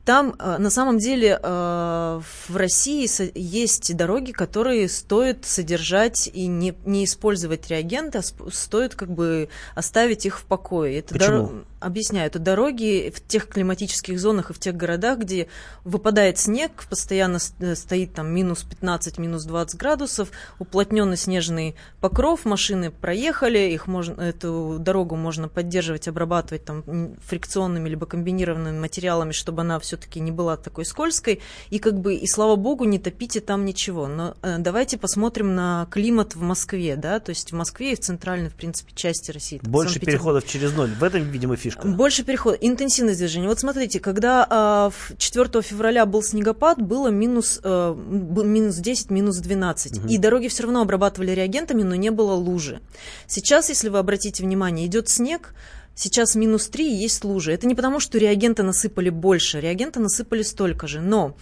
Там 0.06 0.36
э, 0.40 0.58
на 0.58 0.70
самом 0.70 0.98
деле 0.98 1.40
э, 1.42 2.22
в 2.48 2.56
России 2.56 3.08
есть 3.38 3.96
дороги, 3.96 4.32
которые 4.32 4.90
стоит 4.90 5.46
содержать 5.46 6.30
и 6.34 6.48
не, 6.48 6.74
не 6.86 7.06
использовать 7.06 7.70
реагенты, 7.70 8.20
а 8.20 8.52
стоит 8.52 8.96
как 8.96 9.12
бы 9.12 9.50
оставить 9.76 10.26
их 10.26 10.40
в 10.40 10.46
покое. 10.46 11.00
Это 11.00 11.14
Почему? 11.14 11.48
Дор... 11.48 11.66
Объясняю, 11.82 12.28
это 12.28 12.38
дороги 12.38 13.12
в 13.13 13.28
тех 13.28 13.48
климатических 13.48 14.20
зонах 14.20 14.52
и 14.52 14.54
в 14.54 14.60
тех 14.60 14.76
городах, 14.76 15.17
где 15.17 15.48
выпадает 15.84 16.38
снег, 16.38 16.72
постоянно 16.88 17.39
э, 17.60 17.76
стоит 17.76 18.13
там 18.13 18.32
минус 18.32 18.63
15, 18.63 19.17
минус 19.17 19.46
20 19.46 19.80
градусов, 19.80 20.30
уплотненный 20.60 21.17
снежный 21.17 21.76
покров, 22.00 22.46
машины 22.46 22.91
проехали, 22.91 23.58
их 23.58 23.88
можно, 23.88 24.22
эту 24.22 24.78
дорогу 24.80 25.15
можно 25.15 25.48
поддерживать, 25.48 26.08
обрабатывать 26.08 26.65
там 26.65 27.15
фрикционными 27.26 27.89
либо 27.89 28.06
комбинированными 28.06 28.80
материалами, 28.80 29.32
чтобы 29.32 29.62
она 29.62 29.80
все-таки 29.80 30.20
не 30.20 30.32
была 30.32 30.58
такой 30.58 30.86
скользкой, 30.86 31.41
и 31.72 31.80
как 31.80 32.00
бы, 32.00 32.13
и 32.13 32.28
слава 32.28 32.58
богу, 32.58 32.86
не 32.86 33.00
топите 33.00 33.39
там 33.41 33.65
ничего. 33.65 34.08
Но 34.08 34.36
э, 34.44 34.58
давайте 34.60 35.00
посмотрим 35.00 35.56
на 35.56 35.88
климат 35.89 36.36
в 36.36 36.41
Москве, 36.41 36.96
да, 36.96 37.20
то 37.20 37.32
есть 37.32 37.52
в 37.52 37.56
Москве 37.56 37.94
и 37.94 37.96
в 37.96 38.00
центральной, 38.00 38.50
в 38.50 38.56
принципе, 38.56 38.94
части 38.94 39.32
России. 39.32 39.60
Больше 39.63 40.00
переходов 40.00 40.46
через 40.46 40.74
ноль, 40.74 40.91
в 40.91 41.04
этом, 41.04 41.24
видимо, 41.24 41.56
фишка 41.56 41.71
фишка. 41.72 41.88
Больше 41.88 42.24
переход, 42.24 42.58
интенсивность 42.62 43.20
движения. 43.20 43.48
Вот 43.48 43.60
смотрите, 43.60 44.00
когда 44.00 44.92
э, 45.10 45.16
4 45.18 45.62
февраля 45.62 46.06
был 46.06 46.24
снегопад, 46.24 46.82
было 46.82 47.10
минус, 47.10 47.60
э, 47.64 47.96
минус 47.96 48.76
10, 48.76 49.10
минус 49.12 49.38
12. 49.38 49.98
Угу. 49.98 50.08
И 50.08 50.18
дороги 50.18 50.48
все 50.48 50.64
равно 50.64 50.82
обрабатывали 50.82 51.32
реагентами, 51.32 51.84
но 51.84 51.96
не 51.96 52.12
было 52.12 52.34
лужи. 52.34 52.82
Сейчас, 53.28 53.70
если 53.70 53.90
вы 53.90 54.00
обратите 54.00 54.44
внимание, 54.44 54.86
идет 54.88 55.10
снег, 55.10 55.54
Сейчас 55.94 56.36
минус 56.36 56.70
3 56.70 56.90
и 56.90 56.96
есть 56.96 57.26
лужи. 57.26 57.52
Это 57.52 57.68
не 57.68 57.76
потому, 57.76 58.00
что 58.00 58.18
реагенты 58.18 58.64
насыпали 58.64 59.10
больше, 59.10 59.60
реагенты 59.60 60.00
насыпали 60.00 60.42
столько 60.42 60.88
же. 60.88 61.02
Но 61.02 61.36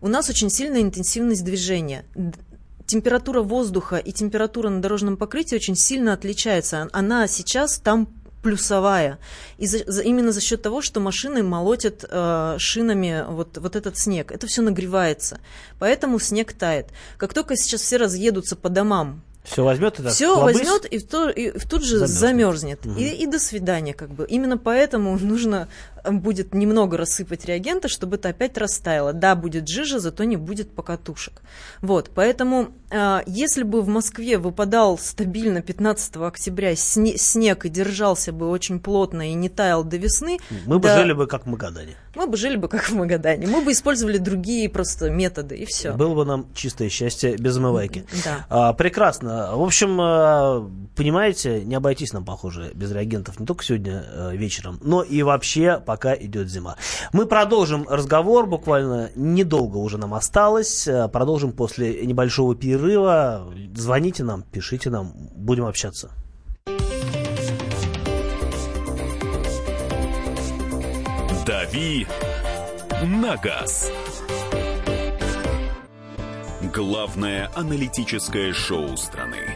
у 0.00 0.06
нас 0.06 0.30
очень 0.30 0.48
сильная 0.48 0.80
интенсивность 0.80 1.44
движения 1.44 2.04
температура 2.86 3.42
воздуха 3.42 3.96
и 3.96 4.12
температура 4.12 4.68
на 4.68 4.80
дорожном 4.80 5.16
покрытии 5.16 5.56
очень 5.56 5.76
сильно 5.76 6.12
отличается. 6.12 6.88
Она 6.92 7.26
сейчас 7.26 7.78
там 7.78 8.08
плюсовая. 8.42 9.18
И 9.58 9.66
за, 9.66 9.78
за, 9.86 10.02
именно 10.02 10.32
за 10.32 10.40
счет 10.40 10.62
того, 10.62 10.82
что 10.82 11.00
машины 11.00 11.42
молотят 11.42 12.04
э, 12.08 12.56
шинами 12.58 13.24
вот, 13.28 13.58
вот 13.58 13.76
этот 13.76 13.98
снег. 13.98 14.32
Это 14.32 14.46
все 14.46 14.62
нагревается. 14.62 15.40
Поэтому 15.78 16.18
снег 16.18 16.52
тает. 16.52 16.88
Как 17.16 17.34
только 17.34 17.56
сейчас 17.56 17.80
все 17.82 17.96
разъедутся 17.96 18.56
по 18.56 18.68
домам, 18.68 19.22
Все 19.44 19.64
возьмет 19.64 20.00
и 20.00 20.08
Все 20.08 20.40
возьмет 20.40 20.84
и, 20.86 20.98
в 20.98 21.08
то, 21.08 21.28
и 21.28 21.56
в 21.56 21.68
тут 21.68 21.84
же 21.84 21.98
замерзнет. 21.98 22.18
замерзнет. 22.18 22.86
Угу. 22.86 22.98
И, 22.98 23.04
и 23.22 23.26
до 23.26 23.38
свидания, 23.38 23.94
как 23.94 24.10
бы. 24.10 24.26
Именно 24.28 24.58
поэтому 24.58 25.18
нужно 25.20 25.68
будет 26.10 26.54
немного 26.54 26.96
рассыпать 26.96 27.44
реагента, 27.44 27.88
чтобы 27.88 28.16
это 28.16 28.30
опять 28.30 28.56
растаяло. 28.58 29.12
Да, 29.12 29.34
будет 29.34 29.68
жижа, 29.68 29.98
зато 29.98 30.24
не 30.24 30.36
будет 30.36 30.70
покатушек. 30.70 31.42
Вот, 31.80 32.10
поэтому 32.14 32.68
э, 32.90 33.20
если 33.26 33.62
бы 33.62 33.82
в 33.82 33.88
Москве 33.88 34.38
выпадал 34.38 34.98
стабильно 34.98 35.62
15 35.62 36.16
октября 36.16 36.72
сне- 36.72 37.16
снег 37.16 37.66
и 37.66 37.68
держался 37.68 38.32
бы 38.32 38.48
очень 38.48 38.80
плотно 38.80 39.30
и 39.30 39.34
не 39.34 39.48
таял 39.48 39.84
до 39.84 39.96
весны... 39.96 40.38
Мы 40.66 40.78
бы 40.78 40.88
жили 40.88 41.12
бы 41.12 41.26
как 41.26 41.44
в 41.44 41.48
Магадане. 41.48 41.96
Мы 42.14 42.26
бы 42.26 42.36
жили 42.36 42.56
бы 42.56 42.68
как 42.68 42.88
в 42.88 42.94
Магадане. 42.94 43.46
Мы 43.46 43.62
бы 43.62 43.72
использовали 43.72 44.16
другие 44.16 44.68
просто 44.70 45.10
методы, 45.10 45.56
и 45.56 45.66
все. 45.66 45.92
Было 45.92 46.14
бы 46.14 46.24
нам 46.24 46.46
чистое 46.54 46.88
счастье 46.88 47.36
без 47.36 47.56
омывайки. 47.58 48.06
Да. 48.24 48.46
А, 48.48 48.72
прекрасно. 48.72 49.54
В 49.54 49.62
общем, 49.62 49.98
а, 50.00 50.68
понимаете, 50.96 51.62
не 51.62 51.74
обойтись 51.74 52.14
нам, 52.14 52.24
похоже, 52.24 52.70
без 52.74 52.90
реагентов 52.90 53.38
не 53.38 53.46
только 53.46 53.64
сегодня 53.64 54.04
а, 54.06 54.30
вечером, 54.30 54.78
но 54.82 55.02
и 55.02 55.22
вообще, 55.22 55.78
по 55.84 55.95
пока 55.96 56.14
идет 56.14 56.50
зима. 56.50 56.76
Мы 57.14 57.24
продолжим 57.24 57.88
разговор, 57.88 58.46
буквально 58.46 59.10
недолго 59.16 59.78
уже 59.78 59.96
нам 59.96 60.12
осталось. 60.12 60.86
Э, 60.86 61.08
продолжим 61.08 61.52
после 61.52 62.04
небольшого 62.04 62.54
перерыва. 62.54 63.50
Звоните 63.74 64.22
нам, 64.22 64.42
пишите 64.42 64.90
нам, 64.90 65.14
будем 65.34 65.64
общаться. 65.64 66.10
«Дави 71.46 72.06
на 73.02 73.36
газ». 73.36 73.90
Главное 76.74 77.50
аналитическое 77.54 78.52
шоу 78.52 78.98
страны. 78.98 79.55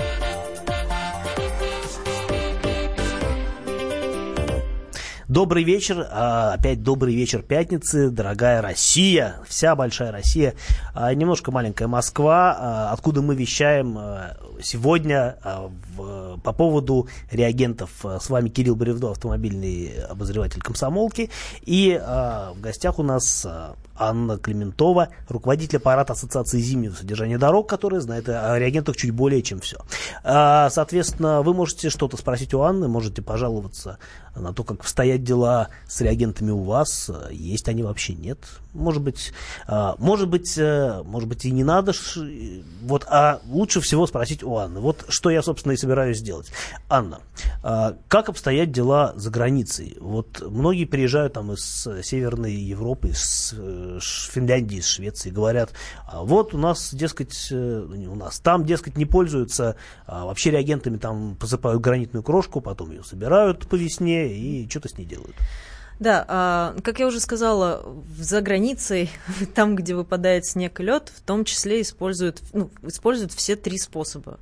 Добрый 5.31 5.63
вечер, 5.63 6.09
а, 6.11 6.55
опять 6.55 6.83
добрый 6.83 7.15
вечер 7.15 7.41
пятницы, 7.41 8.09
дорогая 8.09 8.61
Россия, 8.61 9.37
вся 9.47 9.77
большая 9.77 10.11
Россия, 10.11 10.55
а, 10.93 11.13
немножко 11.13 11.51
маленькая 11.53 11.87
Москва, 11.87 12.53
а, 12.59 12.91
откуда 12.91 13.21
мы 13.21 13.33
вещаем 13.33 13.97
сегодня 14.61 15.37
по 15.95 16.53
поводу 16.53 17.07
реагентов. 17.31 17.91
С 18.03 18.29
вами 18.29 18.49
Кирилл 18.49 18.75
Бревдо, 18.75 19.11
автомобильный 19.11 20.03
обозреватель 20.09 20.61
комсомолки, 20.61 21.29
и 21.61 21.99
в 22.01 22.59
гостях 22.59 22.99
у 22.99 23.03
нас 23.03 23.45
Анна 23.95 24.37
Клементова, 24.37 25.09
руководитель 25.29 25.77
аппарата 25.77 26.13
Ассоциации 26.13 26.59
зимнего 26.59 26.93
содержания 26.95 27.37
дорог, 27.37 27.69
которая 27.69 28.01
знает 28.01 28.27
о 28.29 28.57
реагентах 28.57 28.97
чуть 28.97 29.11
более, 29.11 29.41
чем 29.43 29.59
все. 29.59 29.77
Соответственно, 30.23 31.41
вы 31.41 31.53
можете 31.53 31.89
что-то 31.89 32.17
спросить 32.17 32.53
у 32.53 32.61
Анны, 32.61 32.87
можете 32.87 33.21
пожаловаться 33.21 33.99
на 34.35 34.53
то, 34.53 34.63
как 34.63 34.79
обстоят 34.79 35.23
дела 35.23 35.67
с 35.87 36.01
реагентами 36.01 36.51
у 36.51 36.63
вас, 36.63 37.11
есть 37.29 37.67
они 37.67 37.83
вообще, 37.83 38.13
нет. 38.13 38.39
Может 38.73 39.01
быть, 39.01 39.33
может 39.67 40.29
быть, 40.29 40.57
э, 40.57 41.03
может 41.03 41.27
быть 41.27 41.43
и 41.43 41.51
не 41.51 41.65
надо, 41.65 41.91
вот, 42.83 43.05
а 43.09 43.41
лучше 43.49 43.81
всего 43.81 44.07
спросить 44.07 44.41
у 44.43 44.55
Анны. 44.55 44.79
Вот 44.79 45.03
что 45.09 45.29
я, 45.29 45.41
собственно, 45.41 45.73
и 45.73 45.77
собираюсь 45.77 45.90
сделать. 46.13 46.51
Анна, 46.89 47.21
а, 47.63 47.97
как 48.07 48.29
обстоят 48.29 48.71
дела 48.71 49.13
за 49.15 49.29
границей? 49.29 49.97
Вот 49.99 50.41
многие 50.41 50.85
приезжают 50.85 51.33
там 51.33 51.51
из 51.53 51.87
Северной 52.03 52.53
Европы, 52.53 53.09
из 53.09 53.53
э, 53.57 53.99
Финляндии, 54.01 54.77
из 54.77 54.87
Швеции, 54.87 55.29
говорят, 55.29 55.71
«А 56.07 56.23
вот 56.23 56.53
у 56.53 56.57
нас, 56.57 56.93
дескать, 56.93 57.47
э, 57.51 57.55
у 57.55 58.15
нас 58.15 58.39
там, 58.39 58.65
дескать, 58.65 58.97
не 58.97 59.05
пользуются 59.05 59.75
вообще 60.07 60.51
реагентами, 60.51 60.97
там 60.97 61.35
посыпают 61.35 61.81
гранитную 61.81 62.23
крошку, 62.23 62.61
потом 62.61 62.91
ее 62.91 63.03
собирают 63.03 63.67
по 63.67 63.75
весне, 63.75 64.33
и 64.33 64.69
что-то 64.69 64.89
с 64.89 64.97
ней 64.97 65.05
делают. 65.05 65.35
Да, 66.01 66.25
а, 66.27 66.75
как 66.83 66.99
я 66.99 67.05
уже 67.05 67.19
сказала, 67.19 67.85
за 68.17 68.41
границей, 68.41 69.11
там, 69.53 69.75
где 69.75 69.93
выпадает 69.93 70.47
снег 70.47 70.79
и 70.79 70.83
лед, 70.83 71.11
в 71.15 71.21
том 71.21 71.45
числе 71.45 71.79
используют, 71.81 72.41
ну, 72.53 72.71
используют 72.81 73.31
все 73.33 73.55
три 73.55 73.77
способа. 73.77 74.39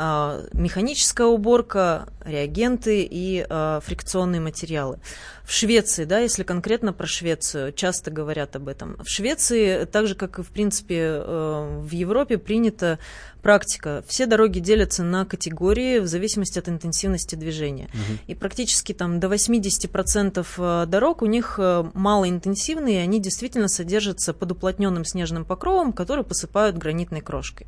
А, 0.00 0.44
механическая 0.52 1.26
уборка, 1.26 2.06
реагенты 2.24 3.02
и 3.02 3.44
а, 3.48 3.80
фрикционные 3.80 4.40
материалы. 4.40 5.00
В 5.42 5.50
Швеции, 5.50 6.04
да, 6.04 6.20
если 6.20 6.44
конкретно 6.44 6.92
про 6.92 7.08
Швецию, 7.08 7.72
часто 7.72 8.12
говорят 8.12 8.54
об 8.54 8.68
этом. 8.68 8.96
В 9.02 9.08
Швеции, 9.08 9.86
так 9.86 10.06
же 10.06 10.14
как 10.14 10.38
и 10.38 10.42
в 10.42 10.50
принципе 10.50 11.00
э, 11.00 11.80
в 11.80 11.90
Европе, 11.90 12.38
принята 12.38 13.00
практика. 13.42 14.04
Все 14.06 14.26
дороги 14.26 14.60
делятся 14.60 15.02
на 15.02 15.24
категории 15.24 15.98
в 15.98 16.06
зависимости 16.06 16.58
от 16.58 16.68
интенсивности 16.68 17.34
движения. 17.34 17.88
Угу. 17.94 18.18
И 18.28 18.34
практически 18.34 18.92
там 18.92 19.18
до 19.18 19.26
80% 19.26 20.46
э, 20.58 20.86
дорог 20.86 21.22
у 21.22 21.26
них 21.26 21.54
э, 21.58 21.84
малоинтенсивные, 21.94 22.96
и 22.96 23.02
они 23.02 23.18
действительно 23.18 23.68
содержатся 23.68 24.34
под 24.34 24.52
уплотненным 24.52 25.04
снежным 25.04 25.44
покровом, 25.44 25.92
который 25.92 26.24
посыпают 26.24 26.76
гранитной 26.76 27.22
крошкой. 27.22 27.66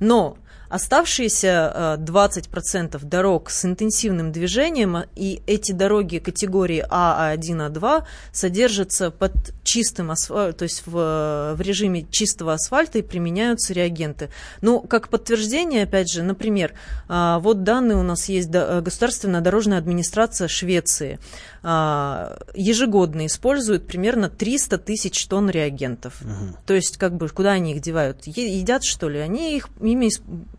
Но 0.00 0.38
Оставшиеся 0.68 1.96
20% 1.98 2.96
э, 2.96 3.06
дорог 3.06 3.50
с 3.50 3.64
интенсивным 3.64 4.32
движением, 4.32 4.98
и 5.16 5.40
эти 5.46 5.72
дороги 5.72 6.18
категории 6.18 6.84
А, 6.90 7.34
А1, 7.34 7.72
А2 7.72 8.04
содержатся 8.32 9.10
под 9.10 9.32
чистым 9.64 10.10
асфальтом, 10.10 10.58
то 10.58 10.62
есть 10.64 10.82
в, 10.86 11.54
в 11.56 11.60
режиме 11.60 12.06
чистого 12.10 12.52
асфальта 12.52 12.98
и 12.98 13.02
применяются 13.02 13.72
реагенты. 13.72 14.28
Ну, 14.60 14.80
как 14.80 15.08
подтверждение, 15.08 15.84
опять 15.84 16.10
же, 16.10 16.22
например, 16.22 16.74
а, 17.08 17.38
вот 17.38 17.62
данные 17.62 17.96
у 17.96 18.02
нас 18.02 18.28
есть 18.28 18.50
Государственная 18.50 19.40
дорожная 19.40 19.78
администрация 19.78 20.48
Швеции. 20.48 21.18
А, 21.62 22.38
ежегодно 22.54 23.26
используют 23.26 23.86
примерно 23.86 24.28
300 24.28 24.78
тысяч 24.78 25.26
тонн 25.26 25.50
реагентов. 25.50 26.20
Угу. 26.22 26.58
То 26.66 26.74
есть, 26.74 26.96
как 26.96 27.16
бы, 27.16 27.28
куда 27.28 27.52
они 27.52 27.72
их 27.72 27.80
девают? 27.80 28.26
Едят, 28.26 28.84
что 28.84 29.08
ли? 29.08 29.18
Они 29.18 29.56
их 29.56 29.68
ими 29.80 30.10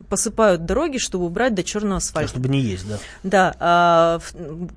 посыпают 0.10 0.66
дороги, 0.66 0.98
чтобы 0.98 1.26
убрать 1.26 1.54
до 1.54 1.64
черного 1.64 1.98
асфальта. 1.98 2.32
Чтобы 2.32 2.50
не 2.50 2.60
есть, 2.60 2.88
да? 2.88 3.00
Да. 3.24 3.56
А, 3.60 4.20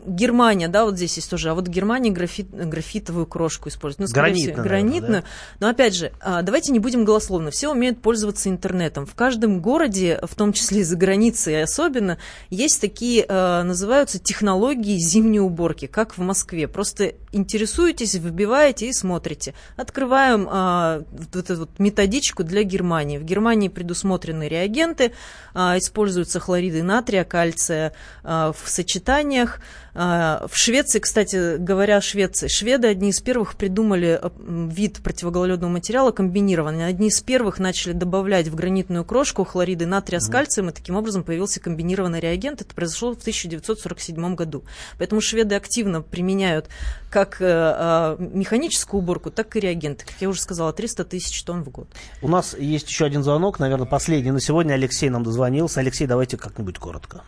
Германия, 0.07 0.69
да, 0.69 0.85
вот 0.85 0.97
здесь 0.97 1.17
есть 1.17 1.31
тоже. 1.31 1.51
А 1.51 1.55
вот 1.55 1.67
Германия 1.67 2.11
графит, 2.11 2.51
графитовую 2.51 3.27
крошку 3.27 3.69
использует. 3.69 4.09
Ну, 4.09 4.15
гранитную. 4.15 4.55
Всего, 4.55 4.63
гранитную. 4.63 5.23
Да? 5.23 5.29
Но 5.61 5.69
опять 5.69 5.95
же, 5.95 6.13
а, 6.21 6.43
давайте 6.43 6.73
не 6.73 6.79
будем 6.79 7.05
голословно. 7.05 7.51
Все 7.51 7.71
умеют 7.71 8.01
пользоваться 8.01 8.49
интернетом. 8.49 9.07
В 9.07 9.15
каждом 9.15 9.61
городе, 9.61 10.21
в 10.23 10.35
том 10.35 10.53
числе 10.53 10.81
и 10.81 10.85
за 10.85 10.97
границей 10.97 11.63
особенно, 11.63 12.19
есть 12.51 12.81
такие, 12.81 13.25
а, 13.29 13.63
называются 13.63 14.19
технологии 14.19 14.99
зимней 14.99 15.41
уборки, 15.41 15.87
как 15.87 16.12
в 16.17 16.23
Москве. 16.23 16.69
Просто 16.69 17.15
интересуетесь, 17.33 18.15
выбиваете 18.17 18.89
и 18.89 18.93
смотрите. 18.93 19.55
Открываем 19.77 20.49
а, 20.51 21.03
вот 21.11 21.37
эту 21.37 21.61
вот 21.61 21.79
методичку 21.79 22.45
для 22.45 22.63
Германии. 22.63 23.19
В 23.19 23.25
Германии 23.25 23.69
предусмотрены 23.69 24.49
реагенты, 24.49 25.13
а, 25.55 25.79
используются 25.79 26.41
хлориды 26.41 26.83
натрия, 26.83 27.25
кальция 27.25 27.93
а, 28.23 28.53
в 28.53 28.69
сочетаниях. 28.69 29.61
А, 29.95 30.47
в 30.49 30.57
Швеции, 30.57 30.99
кстати 31.01 31.59
говоря, 31.59 32.01
Швеции, 32.01 32.49
шведы 32.49 32.89
одни 32.89 33.11
из 33.11 33.21
первых 33.21 33.57
придумали 33.57 34.19
э, 34.23 34.31
вид 34.39 35.03
противогололедного 35.03 35.71
материала 35.71 36.13
комбинированный. 36.13 36.87
Одни 36.87 37.09
из 37.09 37.21
первых 37.21 37.59
начали 37.59 37.93
добавлять 37.93 38.49
в 38.49 38.55
гранитную 38.55 39.05
крошку 39.05 39.45
хлориды 39.45 39.85
натрия 39.85 40.21
с 40.21 40.31
кальцием, 40.31 40.71
и 40.71 40.73
таким 40.73 40.97
образом 40.97 41.25
появился 41.25 41.61
комбинированный 41.61 42.21
реагент. 42.21 42.63
Это 42.63 42.75
произошло 42.75 43.15
в 43.15 43.19
1947 43.19 44.35
году. 44.35 44.65
Поэтому 44.97 45.21
шведы 45.21 45.57
активно 45.57 46.01
применяют 46.01 46.69
как 47.11 47.43
э, 47.43 47.45
э, 47.45 48.17
механическую 48.19 49.03
уборку, 49.03 49.31
так 49.31 49.55
и 49.57 49.61
реагенты. 49.61 50.07
Как 50.07 50.15
я 50.21 50.31
уже 50.31 50.41
сказала, 50.41 50.73
300 50.73 51.05
тысяч 51.05 51.43
тонн 51.43 51.65
в 51.65 51.69
год. 51.69 51.89
У 52.23 52.29
нас 52.29 52.57
есть 52.59 52.89
еще 52.89 53.05
один 53.05 53.23
звонок, 53.23 53.59
наверное, 53.59 53.87
последний 53.87 54.31
на 54.31 54.41
сегодня. 54.41 54.73
Алексей 54.73 55.11
нам 55.11 55.23
дозвонился. 55.23 55.81
Алексей, 55.81 56.07
давайте 56.07 56.39
как-нибудь 56.39 56.79
коротко. 56.79 57.23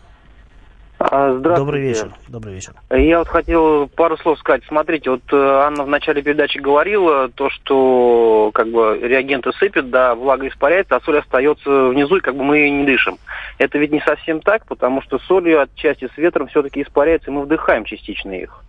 А, 1.16 1.32
здравствуйте. 1.32 1.60
Добрый 1.60 1.80
вечер. 1.80 2.10
Добрый 2.26 2.54
вечер. 2.54 2.72
Я 2.90 3.18
вот 3.20 3.28
хотел 3.28 3.86
пару 3.86 4.16
слов 4.16 4.36
сказать. 4.40 4.64
Смотрите, 4.66 5.10
вот 5.10 5.22
э, 5.30 5.36
Анна 5.36 5.84
в 5.84 5.88
начале 5.88 6.22
передачи 6.22 6.58
говорила 6.58 7.28
то, 7.28 7.50
что 7.50 8.50
как 8.52 8.66
бы 8.66 8.98
реагенты 9.00 9.52
сыпят, 9.52 9.90
да, 9.90 10.16
влага 10.16 10.48
испаряется, 10.48 10.96
а 10.96 11.00
соль 11.02 11.20
остается 11.20 11.90
внизу, 11.90 12.16
и 12.16 12.20
как 12.20 12.34
бы 12.34 12.42
мы 12.42 12.58
ее 12.58 12.70
не 12.70 12.84
дышим. 12.84 13.18
Это 13.58 13.78
ведь 13.78 13.92
не 13.92 14.00
совсем 14.00 14.40
так, 14.40 14.66
потому 14.66 15.02
что 15.02 15.20
солью 15.20 15.62
отчасти 15.62 16.10
с 16.12 16.18
ветром 16.18 16.48
все-таки 16.48 16.82
испаряется, 16.82 17.30
и 17.30 17.32
мы 17.32 17.42
вдыхаем 17.42 17.84
частично 17.84 18.32
их. 18.32 18.64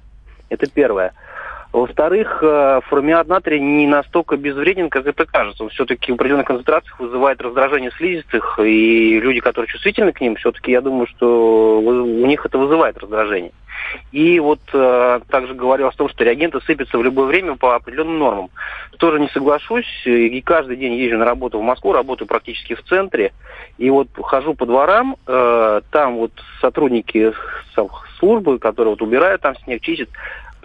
Это 0.49 0.69
первое. 0.69 1.13
Во-вторых, 1.75 2.39
э, 2.41 2.79
формиат 2.87 3.27
натрия 3.27 3.59
не 3.59 3.85
настолько 3.85 4.37
безвреден, 4.37 4.89
как 4.89 5.05
это 5.07 5.25
кажется. 5.25 5.61
Он 5.61 5.69
все-таки 5.71 6.09
в 6.09 6.15
определенных 6.15 6.47
концентрациях 6.47 6.97
вызывает 7.01 7.41
раздражение 7.41 7.91
слизистых, 7.91 8.57
и 8.63 9.19
люди, 9.19 9.41
которые 9.41 9.67
чувствительны 9.67 10.13
к 10.13 10.21
ним, 10.21 10.37
все-таки 10.37 10.71
я 10.71 10.79
думаю, 10.79 11.05
что 11.07 11.81
у 11.81 12.25
них 12.25 12.45
это 12.45 12.57
вызывает 12.57 12.97
раздражение. 12.97 13.51
И 14.13 14.39
вот 14.39 14.61
э, 14.71 15.19
также 15.29 15.53
говорилось 15.53 15.95
о 15.95 15.97
том, 15.97 16.07
что 16.07 16.23
реагенты 16.23 16.61
сыпятся 16.61 16.97
в 16.97 17.03
любое 17.03 17.25
время 17.25 17.57
по 17.57 17.75
определенным 17.75 18.19
нормам. 18.19 18.49
Тоже 18.97 19.19
не 19.19 19.27
соглашусь. 19.27 19.85
И 20.05 20.39
каждый 20.39 20.77
день 20.77 20.93
езжу 20.93 21.17
на 21.17 21.25
работу 21.25 21.59
в 21.59 21.63
Москву, 21.63 21.91
работаю 21.91 22.25
практически 22.25 22.75
в 22.75 22.83
центре. 22.83 23.33
И 23.77 23.89
вот 23.89 24.07
хожу 24.15 24.53
по 24.53 24.65
дворам, 24.65 25.17
э, 25.27 25.81
там 25.91 26.15
вот 26.15 26.31
сотрудники 26.61 27.33
службы, 28.17 28.59
которые 28.59 28.91
вот 28.91 29.01
убирают 29.01 29.41
там 29.41 29.55
снег, 29.57 29.81
чистят, 29.81 30.09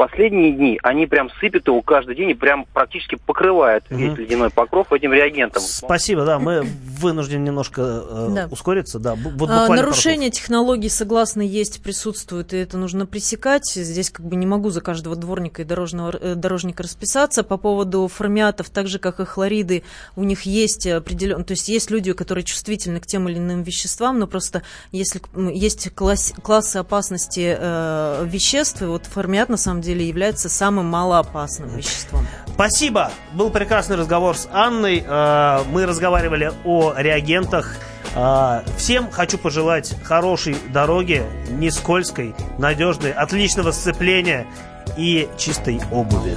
последние 0.00 0.52
дни 0.52 0.80
они 0.82 1.06
прям 1.06 1.28
сыпят 1.40 1.66
его 1.66 1.82
каждый 1.82 2.16
день 2.16 2.30
и 2.30 2.34
прям 2.34 2.64
практически 2.72 3.16
покрывают 3.16 3.84
угу. 3.90 3.98
весь 3.98 4.16
ледяной 4.16 4.48
покров 4.48 4.90
этим 4.94 5.12
реагентом. 5.12 5.60
Спасибо, 5.62 6.24
да, 6.24 6.38
мы 6.38 6.62
вынуждены 6.62 7.42
немножко 7.42 7.82
э, 7.82 8.28
да. 8.34 8.48
ускориться. 8.50 8.98
Да, 8.98 9.14
а, 9.46 9.68
нарушение 9.68 10.30
технологий, 10.30 10.88
согласно, 10.88 11.42
есть, 11.42 11.82
присутствует, 11.82 12.54
и 12.54 12.56
это 12.56 12.78
нужно 12.78 13.04
пресекать. 13.04 13.70
Здесь 13.74 14.08
как 14.08 14.24
бы 14.24 14.36
не 14.36 14.46
могу 14.46 14.70
за 14.70 14.80
каждого 14.80 15.16
дворника 15.16 15.60
и 15.60 15.64
дорожного, 15.66 16.16
э, 16.18 16.34
дорожника 16.34 16.82
расписаться. 16.82 17.42
По 17.42 17.58
поводу 17.58 18.08
формиатов, 18.08 18.70
так 18.70 18.88
же, 18.88 18.98
как 18.98 19.20
и 19.20 19.26
хлориды, 19.26 19.82
у 20.16 20.24
них 20.24 20.42
есть 20.42 20.86
определенные... 20.86 21.44
То 21.44 21.52
есть 21.52 21.68
есть 21.68 21.90
люди, 21.90 22.14
которые 22.14 22.44
чувствительны 22.44 23.00
к 23.00 23.06
тем 23.06 23.28
или 23.28 23.36
иным 23.36 23.64
веществам, 23.64 24.18
но 24.18 24.26
просто 24.26 24.62
если 24.92 25.20
есть 25.52 25.94
класс, 25.94 26.32
классы 26.42 26.78
опасности 26.78 27.54
э, 27.58 28.26
веществ, 28.26 28.80
и 28.80 28.86
вот 28.86 29.04
формиат, 29.04 29.50
на 29.50 29.58
самом 29.58 29.82
деле, 29.82 29.89
деле 29.90 30.06
является 30.06 30.48
самым 30.48 30.86
малоопасным 30.86 31.68
веществом. 31.76 32.26
Спасибо. 32.46 33.10
Был 33.32 33.50
прекрасный 33.50 33.96
разговор 33.96 34.36
с 34.36 34.48
Анной. 34.52 35.04
Э, 35.06 35.62
мы 35.70 35.86
разговаривали 35.86 36.52
о 36.64 36.94
реагентах. 36.96 37.76
Э, 38.14 38.62
всем 38.76 39.10
хочу 39.10 39.38
пожелать 39.38 39.94
хорошей 40.02 40.56
дороги, 40.72 41.22
не 41.50 41.70
скользкой, 41.70 42.34
надежной, 42.58 43.12
отличного 43.12 43.70
сцепления 43.72 44.46
и 44.96 45.28
чистой 45.38 45.80
обуви. 45.90 46.36